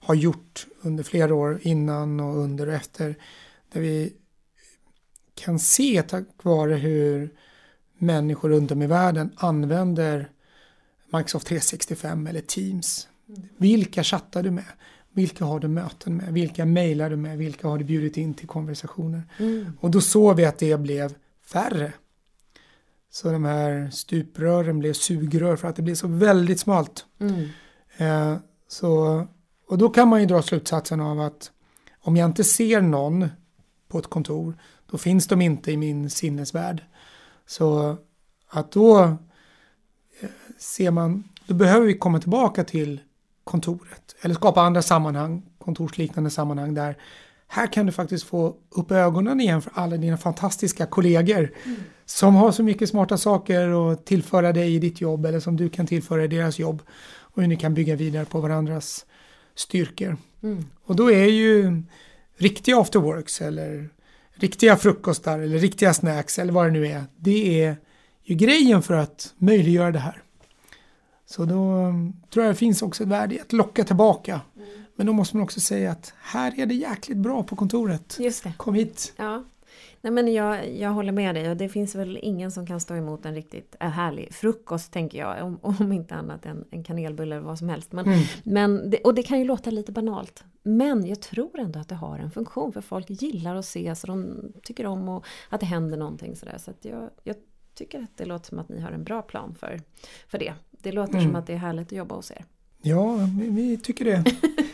[0.00, 3.14] har gjort under flera år innan och under och efter.
[3.72, 4.12] Där vi
[5.34, 7.30] kan se tack vare hur
[7.98, 10.30] människor runt om i världen använder
[11.12, 13.08] Microsoft 365 eller Teams.
[13.56, 14.64] Vilka chattar du med?
[15.14, 16.32] Vilka har du möten med?
[16.32, 17.38] Vilka mejlar du med?
[17.38, 19.22] Vilka har du bjudit in till konversationer?
[19.38, 19.72] Mm.
[19.80, 21.92] Och då såg vi att det blev färre.
[23.10, 27.06] Så de här stuprören blev sugrör för att det blev så väldigt smalt.
[27.18, 27.48] Mm.
[27.96, 28.38] Eh,
[28.68, 29.26] så,
[29.68, 31.50] och då kan man ju dra slutsatsen av att
[32.00, 33.28] om jag inte ser någon
[33.88, 34.58] på ett kontor,
[34.90, 36.82] då finns de inte i min sinnesvärld.
[37.46, 37.96] Så
[38.48, 39.02] att då
[40.20, 43.00] eh, ser man, då behöver vi komma tillbaka till
[43.44, 46.96] kontoret eller skapa andra sammanhang, kontorsliknande sammanhang där
[47.48, 51.76] här kan du faktiskt få upp ögonen igen för alla dina fantastiska kollegor mm.
[52.04, 55.68] som har så mycket smarta saker att tillföra dig i ditt jobb eller som du
[55.68, 56.82] kan tillföra i deras jobb
[57.16, 59.06] och hur ni kan bygga vidare på varandras
[59.54, 60.16] styrkor.
[60.42, 60.64] Mm.
[60.84, 61.82] Och då är ju
[62.36, 63.88] riktiga afterworks eller
[64.34, 67.04] riktiga frukostar eller riktiga snacks eller vad det nu är.
[67.16, 67.76] Det är
[68.22, 70.23] ju grejen för att möjliggöra det här.
[71.34, 74.40] Så då mm, tror jag det finns också ett värde i att locka tillbaka.
[74.56, 74.68] Mm.
[74.96, 78.16] Men då måste man också säga att här är det jäkligt bra på kontoret.
[78.56, 79.12] Kom hit.
[79.16, 79.44] Ja.
[80.00, 82.94] Nej men jag, jag håller med dig och det finns väl ingen som kan stå
[82.94, 85.44] emot en riktigt härlig frukost tänker jag.
[85.46, 87.92] Om, om inte annat än en kanelbulle eller vad som helst.
[87.92, 88.24] Men, mm.
[88.44, 90.44] men det, och det kan ju låta lite banalt.
[90.62, 94.08] Men jag tror ändå att det har en funktion för folk gillar att ses och
[94.08, 96.58] de tycker om och att det händer någonting sådär.
[96.58, 97.36] Så att jag, jag
[97.74, 99.80] tycker att det låter som att ni har en bra plan för,
[100.28, 100.54] för det.
[100.84, 101.24] Det låter mm.
[101.24, 102.44] som att det är härligt att jobba hos er.
[102.82, 104.24] Ja, vi, vi tycker det.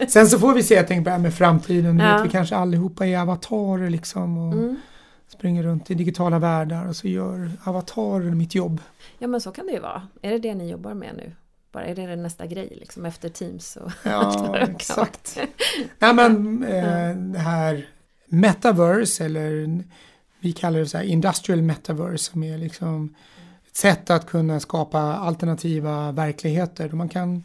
[0.08, 1.98] Sen så får vi se, jag tänker på det här med framtiden.
[1.98, 2.16] Ja.
[2.16, 4.38] Vet, vi kanske allihopa är avatarer liksom.
[4.38, 4.76] Och mm.
[5.28, 8.80] Springer runt i digitala världar och så gör avatarer mitt jobb.
[9.18, 10.08] Ja men så kan det ju vara.
[10.22, 11.32] Är det det ni jobbar med nu?
[11.72, 13.76] Bara, är det nästa grej liksom efter Teams?
[13.76, 15.38] Och ja, exakt.
[15.98, 17.88] Nej men eh, det här
[18.26, 19.82] Metaverse eller
[20.40, 23.14] vi kallar det så här industrial metaverse som är liksom
[23.76, 26.88] sätt att kunna skapa alternativa verkligheter.
[26.88, 27.42] Man kan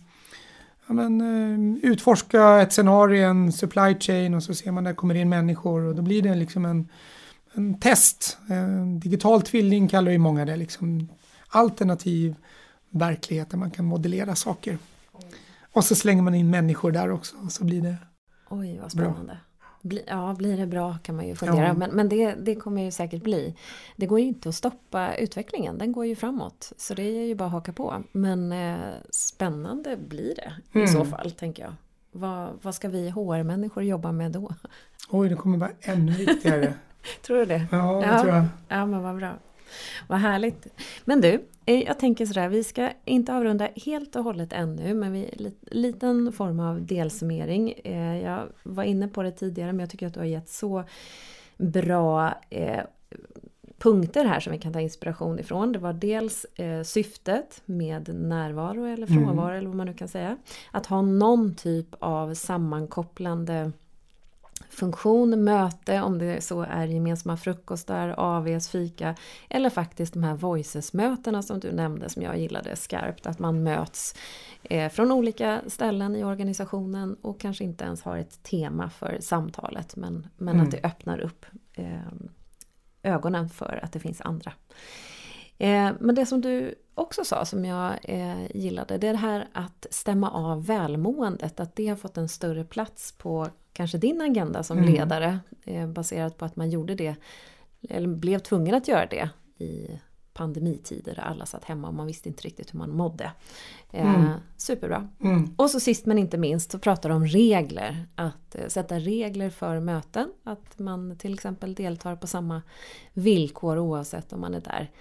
[0.88, 5.16] ja, men, eh, utforska ett scenario, en supply chain och så ser man där kommer
[5.16, 6.90] in människor och då blir det liksom en,
[7.54, 8.38] en test.
[8.48, 11.10] En digital tvilling kallar ju många det, liksom
[11.48, 12.36] alternativ
[12.90, 14.78] verklighet där man kan modellera saker.
[15.74, 17.98] Och så slänger man in människor där också och så blir det
[18.50, 19.26] Oj, vad spännande.
[19.26, 19.38] Bra.
[19.86, 21.68] Bli, ja, blir det bra kan man ju fundera.
[21.68, 21.74] Ja.
[21.74, 23.56] Men, men det, det kommer ju säkert bli.
[23.96, 26.72] Det går ju inte att stoppa utvecklingen, den går ju framåt.
[26.78, 28.04] Så det är ju bara att haka på.
[28.12, 30.86] Men eh, spännande blir det mm.
[30.86, 31.74] i så fall, tänker jag.
[32.12, 34.52] Vad, vad ska vi HR-människor jobba med då?
[35.10, 36.74] Oj, det kommer vara ännu viktigare.
[37.26, 37.68] tror du det?
[37.72, 38.22] Ja, det ja.
[38.22, 38.46] tror jag.
[38.68, 39.34] Ja, men vad bra.
[40.08, 40.68] Vad härligt.
[41.06, 45.12] Men du, eh, jag tänker sådär, vi ska inte avrunda helt och hållet ännu, men
[45.12, 47.72] vi liten form av delsummering.
[47.84, 50.84] Eh, jag var inne på det tidigare, men jag tycker att du har gett så
[51.58, 52.82] bra eh,
[53.78, 55.72] punkter här som vi kan ta inspiration ifrån.
[55.72, 59.26] Det var dels eh, syftet med närvaro eller mm.
[59.26, 59.58] frånvaro mm.
[59.58, 60.38] eller vad man nu kan säga.
[60.72, 63.72] Att ha någon typ av sammankopplande
[64.76, 69.16] funktion, möte, om det så är gemensamma frukostar, AVs, fika
[69.50, 73.28] eller faktiskt de här voices-mötena som du nämnde som jag gillade skarpt.
[73.28, 74.16] Att man möts
[74.64, 79.96] eh, från olika ställen i organisationen och kanske inte ens har ett tema för samtalet
[79.96, 80.66] men, men mm.
[80.66, 82.00] att det öppnar upp eh,
[83.04, 84.54] ögonen för att det finns andra.
[85.58, 89.48] Eh, men det som du också sa som jag eh, gillade det är det här
[89.54, 91.60] att stämma av välmåendet.
[91.60, 94.94] Att det har fått en större plats på kanske din agenda som mm.
[94.94, 97.16] ledare eh, baserat på att man gjorde det
[97.90, 100.00] eller blev tvungen att göra det i
[100.34, 103.32] pandemitider där alla satt hemma och man visste inte riktigt hur man mådde.
[103.92, 104.32] Eh, mm.
[104.58, 105.10] Superbra.
[105.22, 105.56] Mm.
[105.58, 108.08] Och så sist men inte minst så pratar de om regler.
[108.16, 110.32] Att eh, sätta regler för möten.
[110.44, 112.62] Att man till exempel deltar på samma
[113.14, 114.92] villkor oavsett om man är där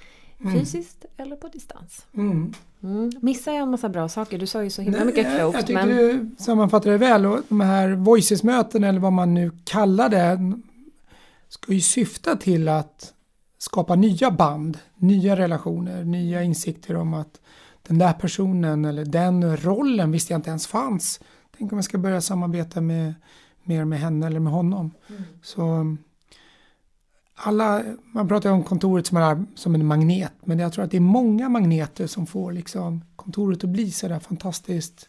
[0.40, 0.52] Mm.
[0.52, 2.06] Fysiskt eller på distans.
[2.14, 2.52] Mm.
[2.82, 3.12] Mm.
[3.20, 4.38] Missar jag en massa bra saker?
[4.38, 5.54] Du sa ju så himla Nej, mycket klokt.
[5.54, 5.96] Jag tycker men...
[5.96, 7.26] du sammanfattar det väl.
[7.26, 10.52] Och de här voices-möten eller vad man nu kallar det
[11.48, 13.14] ska ju syfta till att
[13.58, 17.40] skapa nya band, nya relationer, nya insikter om att
[17.86, 21.20] den där personen eller den rollen visste jag inte ens fanns.
[21.58, 23.14] Tänk om jag ska börja samarbeta med,
[23.62, 24.90] mer med henne eller med honom.
[25.08, 25.22] Mm.
[25.42, 25.96] Så
[27.34, 27.82] alla,
[28.12, 31.00] man pratar om kontoret som, är, som en magnet, men jag tror att det är
[31.00, 35.08] många magneter som får liksom kontoret att bli sådär fantastiskt,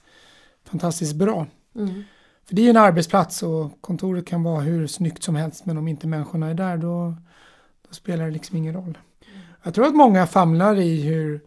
[0.63, 1.47] fantastiskt bra.
[1.75, 2.03] Mm.
[2.47, 5.77] För det är ju en arbetsplats och kontoret kan vara hur snyggt som helst, men
[5.77, 7.15] om inte människorna är där då,
[7.87, 8.97] då spelar det liksom ingen roll.
[9.63, 11.41] Jag tror att många famlar i hur,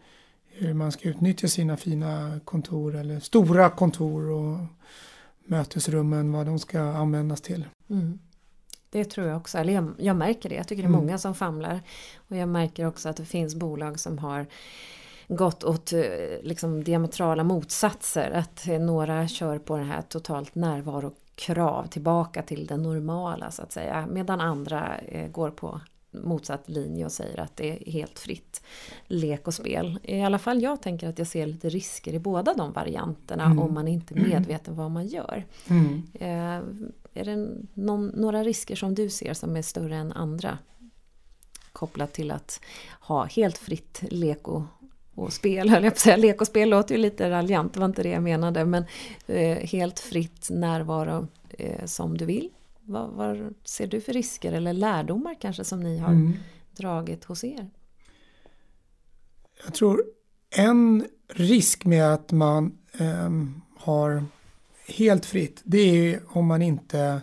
[0.46, 4.58] hur man ska utnyttja sina fina kontor eller stora kontor och
[5.46, 7.64] mötesrummen, vad de ska användas till.
[7.90, 8.18] Mm.
[8.91, 10.55] Det tror jag också, eller jag, jag, märker det.
[10.55, 11.01] Jag tycker det är mm.
[11.01, 11.80] många som famlar.
[12.28, 14.47] Och jag märker också att det finns bolag som har
[15.28, 16.03] gått åt eh,
[16.43, 18.30] liksom, diametrala motsatser.
[18.30, 24.07] Att några kör på det här totalt närvarokrav tillbaka till det normala så att säga.
[24.11, 25.80] Medan andra eh, går på
[26.11, 28.62] motsatt linje och säger att det är helt fritt
[29.06, 29.98] lek och spel.
[30.02, 33.59] I alla fall jag tänker att jag ser lite risker i båda de varianterna mm.
[33.59, 35.46] om man inte är medveten vad man gör.
[35.68, 36.02] Mm.
[36.14, 36.62] Eh,
[37.14, 40.59] är det någon, några risker som du ser som är större än andra?
[41.72, 42.61] Kopplat till att
[43.00, 44.62] ha helt fritt lek och,
[45.14, 46.16] och spel, höll jag på att säga.
[46.16, 48.64] Lek och spel låter ju lite raljant, det var inte det jag menade.
[48.64, 48.84] Men
[49.26, 52.50] eh, helt fritt närvaro eh, som du vill.
[52.89, 56.32] Vad, vad, ser du för risker eller lärdomar kanske som ni har mm.
[56.76, 57.70] dragit hos er?
[59.64, 60.05] Jag tror
[60.57, 63.30] en risk med att man eh,
[63.76, 64.24] har
[64.86, 67.20] helt fritt det är om man inte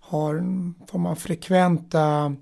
[0.00, 0.34] har
[0.86, 2.36] får man frekventa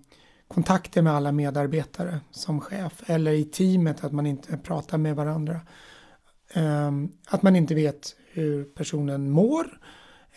[0.49, 5.61] kontakter med alla medarbetare som chef eller i teamet att man inte pratar med varandra.
[6.55, 9.81] Um, att man inte vet hur personen mår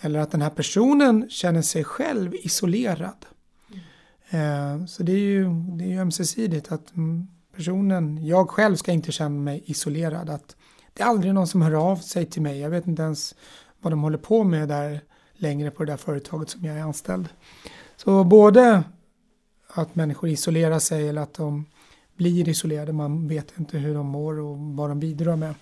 [0.03, 3.25] eller att den här personen känner sig själv isolerad.
[4.29, 4.87] Mm.
[4.87, 9.11] Så det är ju, det är ju ömsesidigt att mm, personen, jag själv ska inte
[9.11, 10.29] känna mig isolerad.
[10.29, 10.55] Att
[10.93, 12.59] det är aldrig någon som hör av sig till mig.
[12.59, 13.35] Jag vet inte ens
[13.81, 15.01] vad de håller på med där
[15.33, 17.29] längre på det där företaget som jag är anställd.
[17.95, 18.83] Så både
[19.67, 21.65] att människor isolerar sig eller att de
[22.15, 25.55] blir isolerade, man vet inte hur de mår och vad de bidrar med.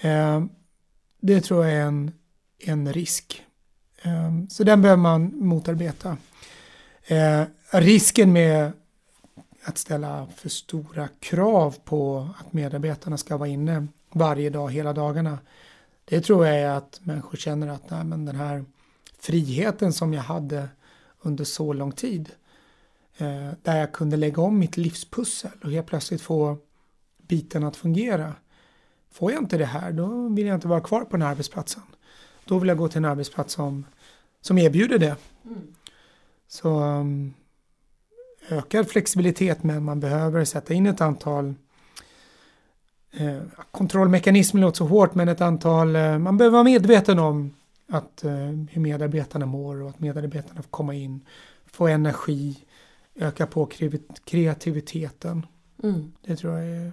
[0.00, 0.44] Eh,
[1.20, 2.12] det tror jag är en,
[2.60, 3.44] en risk.
[4.02, 6.16] Ehm, så den behöver man motarbeta.
[7.06, 8.72] Eh, risken med
[9.64, 15.38] att ställa för stora krav på att medarbetarna ska vara inne varje dag, hela dagarna.
[16.04, 18.64] Det tror jag är att människor känner att nej, men den här
[19.18, 20.68] friheten som jag hade
[21.20, 22.30] under så lång tid
[23.16, 26.58] eh, där jag kunde lägga om mitt livspussel och helt plötsligt få
[27.16, 28.34] biten att fungera.
[29.10, 31.82] Får jag inte det här, då vill jag inte vara kvar på den här arbetsplatsen.
[32.50, 33.84] Då vill jag gå till en arbetsplats som,
[34.40, 35.16] som erbjuder det.
[35.44, 35.74] Mm.
[36.48, 37.34] Så um,
[38.48, 41.54] ökad flexibilitet men man behöver sätta in ett antal
[43.12, 47.54] eh, kontrollmekanismer låter så hårt men ett antal, eh, man behöver vara medveten om
[47.88, 48.32] att eh,
[48.70, 51.20] hur medarbetarna mår och att medarbetarna får komma in,
[51.66, 52.64] få energi,
[53.14, 53.68] öka på
[54.24, 55.46] kreativiteten.
[55.82, 56.12] Mm.
[56.22, 56.92] Det tror jag är,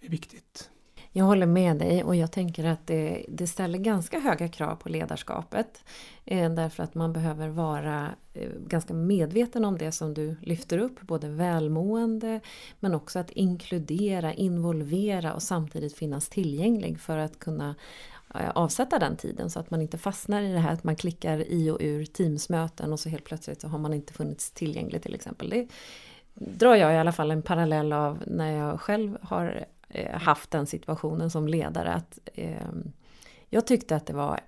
[0.00, 0.70] är viktigt.
[1.16, 4.88] Jag håller med dig och jag tänker att det, det ställer ganska höga krav på
[4.88, 5.84] ledarskapet.
[6.24, 11.00] Eh, därför att man behöver vara eh, ganska medveten om det som du lyfter upp,
[11.00, 12.40] både välmående
[12.80, 17.74] men också att inkludera, involvera och samtidigt finnas tillgänglig för att kunna
[18.34, 21.38] eh, avsätta den tiden så att man inte fastnar i det här att man klickar
[21.48, 25.14] i och ur Teamsmöten och så helt plötsligt så har man inte funnits tillgänglig till
[25.14, 25.50] exempel.
[25.50, 25.68] Det
[26.34, 29.66] drar jag i alla fall en parallell av när jag själv har
[30.12, 32.68] haft den situationen som ledare att eh,
[33.48, 34.40] jag tyckte att det var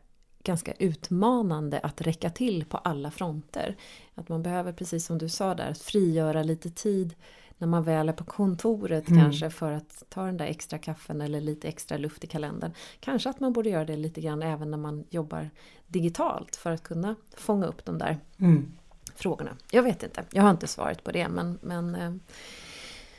[0.43, 3.77] ganska utmanande att räcka till på alla fronter.
[4.15, 7.15] Att man behöver, precis som du sa där, frigöra lite tid
[7.59, 9.23] när man väl är på kontoret mm.
[9.23, 12.73] kanske för att ta den där extra kaffen eller lite extra luft i kalendern.
[13.01, 15.51] Kanske att man borde göra det lite grann även när man jobbar
[15.87, 18.73] digitalt för att kunna fånga upp de där mm.
[19.15, 19.57] frågorna.
[19.71, 22.13] Jag vet inte, jag har inte svaret på det men, men eh,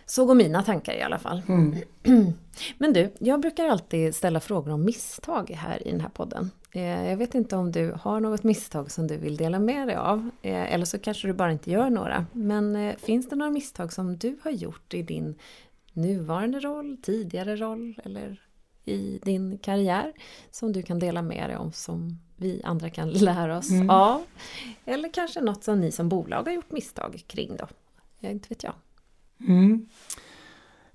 [0.10, 1.42] så går mina tankar i alla fall.
[1.48, 1.76] Mm.
[2.78, 6.52] Men du, jag brukar alltid ställa frågor om misstag här i den här podden.
[6.72, 9.96] Eh, jag vet inte om du har något misstag som du vill dela med dig
[9.96, 10.30] av.
[10.42, 12.26] Eh, eller så kanske du bara inte gör några.
[12.32, 15.36] Men eh, finns det några misstag som du har gjort i din
[15.94, 18.42] nuvarande roll, tidigare roll eller
[18.86, 20.14] i din karriär
[20.52, 23.90] som du kan dela med dig om som vi andra kan lära oss mm.
[23.90, 24.24] av?
[24.86, 27.68] Eller kanske något som ni som bolag har gjort misstag kring då?
[28.20, 28.74] Jag inte vet jag.
[29.48, 29.88] Mm.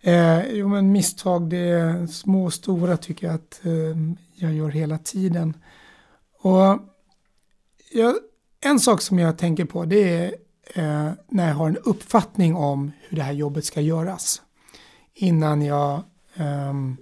[0.00, 3.96] Eh, jo men misstag, det är små och stora tycker jag att eh,
[4.34, 5.56] jag gör hela tiden.
[6.38, 6.78] Och
[7.92, 8.14] jag,
[8.60, 10.34] en sak som jag tänker på det är
[10.74, 14.42] eh, när jag har en uppfattning om hur det här jobbet ska göras.
[15.14, 16.02] Innan jag
[16.36, 16.96] ehm,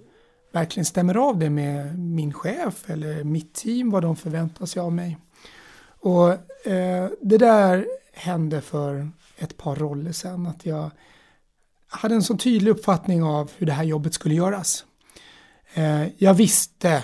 [0.51, 4.93] verkligen stämmer av det med min chef eller mitt team, vad de förväntar sig av
[4.93, 5.17] mig.
[5.99, 6.31] Och
[6.67, 10.91] eh, det där hände för ett par roller sedan, att jag
[11.91, 14.85] hade en så tydlig uppfattning av hur det här jobbet skulle göras.
[15.73, 17.03] Eh, jag visste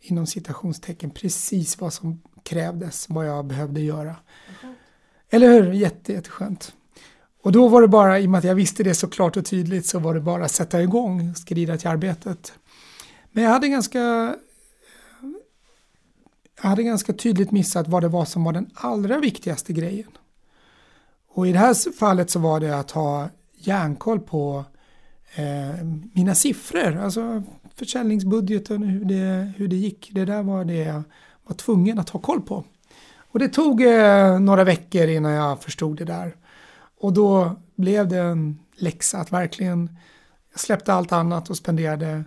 [0.00, 4.16] inom citationstecken precis vad som krävdes, vad jag behövde göra.
[4.62, 4.74] Mm.
[5.30, 5.72] Eller hur?
[5.72, 6.74] Jätte, jätteskönt.
[7.42, 9.44] Och då var det bara, i och med att jag visste det så klart och
[9.44, 12.52] tydligt, så var det bara att sätta igång, skrida till arbetet.
[13.32, 14.34] Men jag hade ganska
[16.62, 20.10] jag hade ganska tydligt missat vad det var som var den allra viktigaste grejen.
[21.28, 23.28] Och i det här fallet så var det att ha
[23.66, 24.64] järnkoll på
[25.34, 27.42] eh, mina siffror, alltså
[27.74, 30.10] försäljningsbudgeten hur det, hur det gick.
[30.12, 31.02] Det där var det jag
[31.44, 32.64] var tvungen att ha koll på.
[33.16, 36.36] Och det tog eh, några veckor innan jag förstod det där.
[37.00, 39.98] Och då blev det en läxa att verkligen,
[40.50, 42.24] jag släppte allt annat och spenderade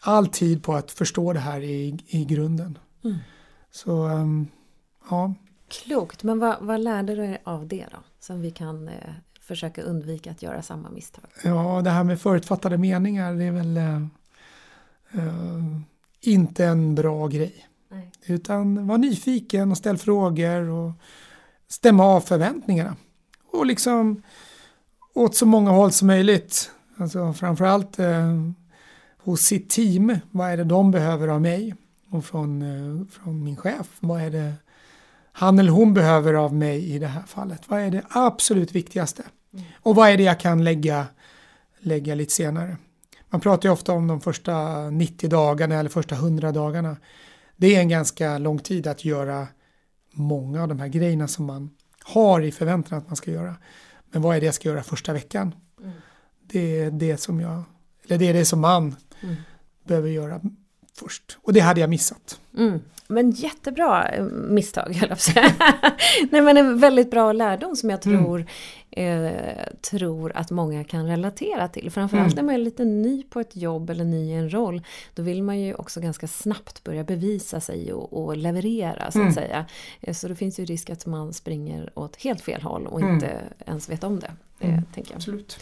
[0.00, 2.78] all tid på att förstå det här i, i grunden.
[3.04, 3.16] Mm.
[3.70, 4.48] Så, um,
[5.10, 5.34] ja.
[5.68, 7.98] Klokt, men vad, vad lärde du dig av det då?
[8.20, 9.14] Som vi kan eh,
[9.48, 11.24] försöka undvika att göra samma misstag?
[11.44, 14.06] Ja, det här med förutfattade meningar det är väl uh,
[15.14, 15.80] uh,
[16.20, 17.66] inte en bra grej.
[17.90, 18.12] Nej.
[18.26, 20.92] Utan var nyfiken och ställ frågor och
[21.68, 22.96] stämma av förväntningarna.
[23.52, 24.22] Och liksom
[25.14, 26.70] åt så många håll som möjligt.
[26.96, 28.34] Alltså framförallt eh,
[29.18, 30.18] hos sitt team.
[30.30, 31.74] Vad är det de behöver av mig?
[32.10, 33.86] Och från, eh, från min chef.
[34.00, 34.54] Vad är det
[35.32, 37.68] han eller hon behöver av mig i det här fallet?
[37.68, 39.22] Vad är det absolut viktigaste?
[39.52, 39.64] Mm.
[39.82, 41.06] Och vad är det jag kan lägga,
[41.78, 42.76] lägga lite senare?
[43.30, 46.96] Man pratar ju ofta om de första 90 dagarna eller första 100 dagarna.
[47.56, 49.46] Det är en ganska lång tid att göra
[50.12, 51.70] många av de här grejerna som man
[52.04, 53.56] har i förväntan att man ska göra.
[54.10, 55.54] Men vad är det jag ska göra första veckan?
[55.80, 55.92] Mm.
[56.40, 57.62] Det är det som jag,
[58.04, 59.36] eller det är det som man mm.
[59.84, 60.40] behöver göra
[60.98, 61.38] först.
[61.42, 62.40] Och det hade jag missat.
[62.56, 62.80] Mm.
[63.10, 65.52] Men jättebra eh, misstag, höll jag säga.
[66.30, 68.24] Nej men en väldigt bra lärdom som jag mm.
[68.24, 68.46] tror,
[68.90, 69.24] mm.
[69.24, 71.90] eh, tror att många kan relatera till.
[71.90, 72.36] Framförallt mm.
[72.36, 74.82] när man är lite ny på ett jobb eller ny i en roll.
[75.14, 79.22] Då vill man ju också ganska snabbt börja bevisa sig och, och leverera så att
[79.22, 79.32] mm.
[79.32, 79.66] säga.
[80.00, 83.14] Eh, så det finns ju risk att man springer åt helt fel håll och mm.
[83.14, 84.32] inte ens vet om det.
[84.60, 85.16] Eh, tänker jag.
[85.16, 85.58] Absolut.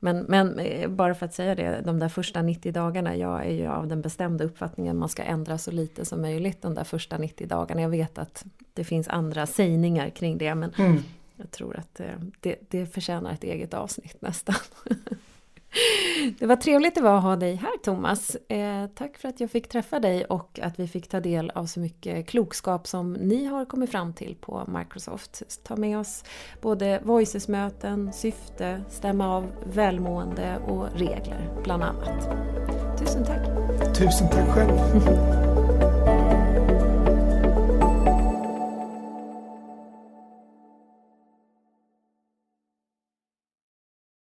[0.00, 3.50] Men, men eh, bara för att säga det, de där första 90 dagarna, jag är
[3.50, 7.18] ju av den bestämda uppfattningen man ska ändra så lite som möjligt de där första
[7.18, 7.82] 90 dagarna.
[7.82, 8.44] Jag vet att
[8.74, 11.02] det finns andra sägningar kring det men mm.
[11.36, 12.06] jag tror att eh,
[12.40, 14.54] det, det förtjänar ett eget avsnitt nästan.
[16.38, 18.34] Det var trevligt det var att ha dig här Thomas.
[18.34, 21.66] Eh, tack för att jag fick träffa dig och att vi fick ta del av
[21.66, 25.42] så mycket klokskap som ni har kommit fram till på Microsoft.
[25.64, 26.24] Ta med oss
[26.60, 32.28] både Voices-möten, syfte, stämma av välmående och regler bland annat.
[32.98, 33.46] Tusen tack!
[33.98, 35.44] Tusen tack själv!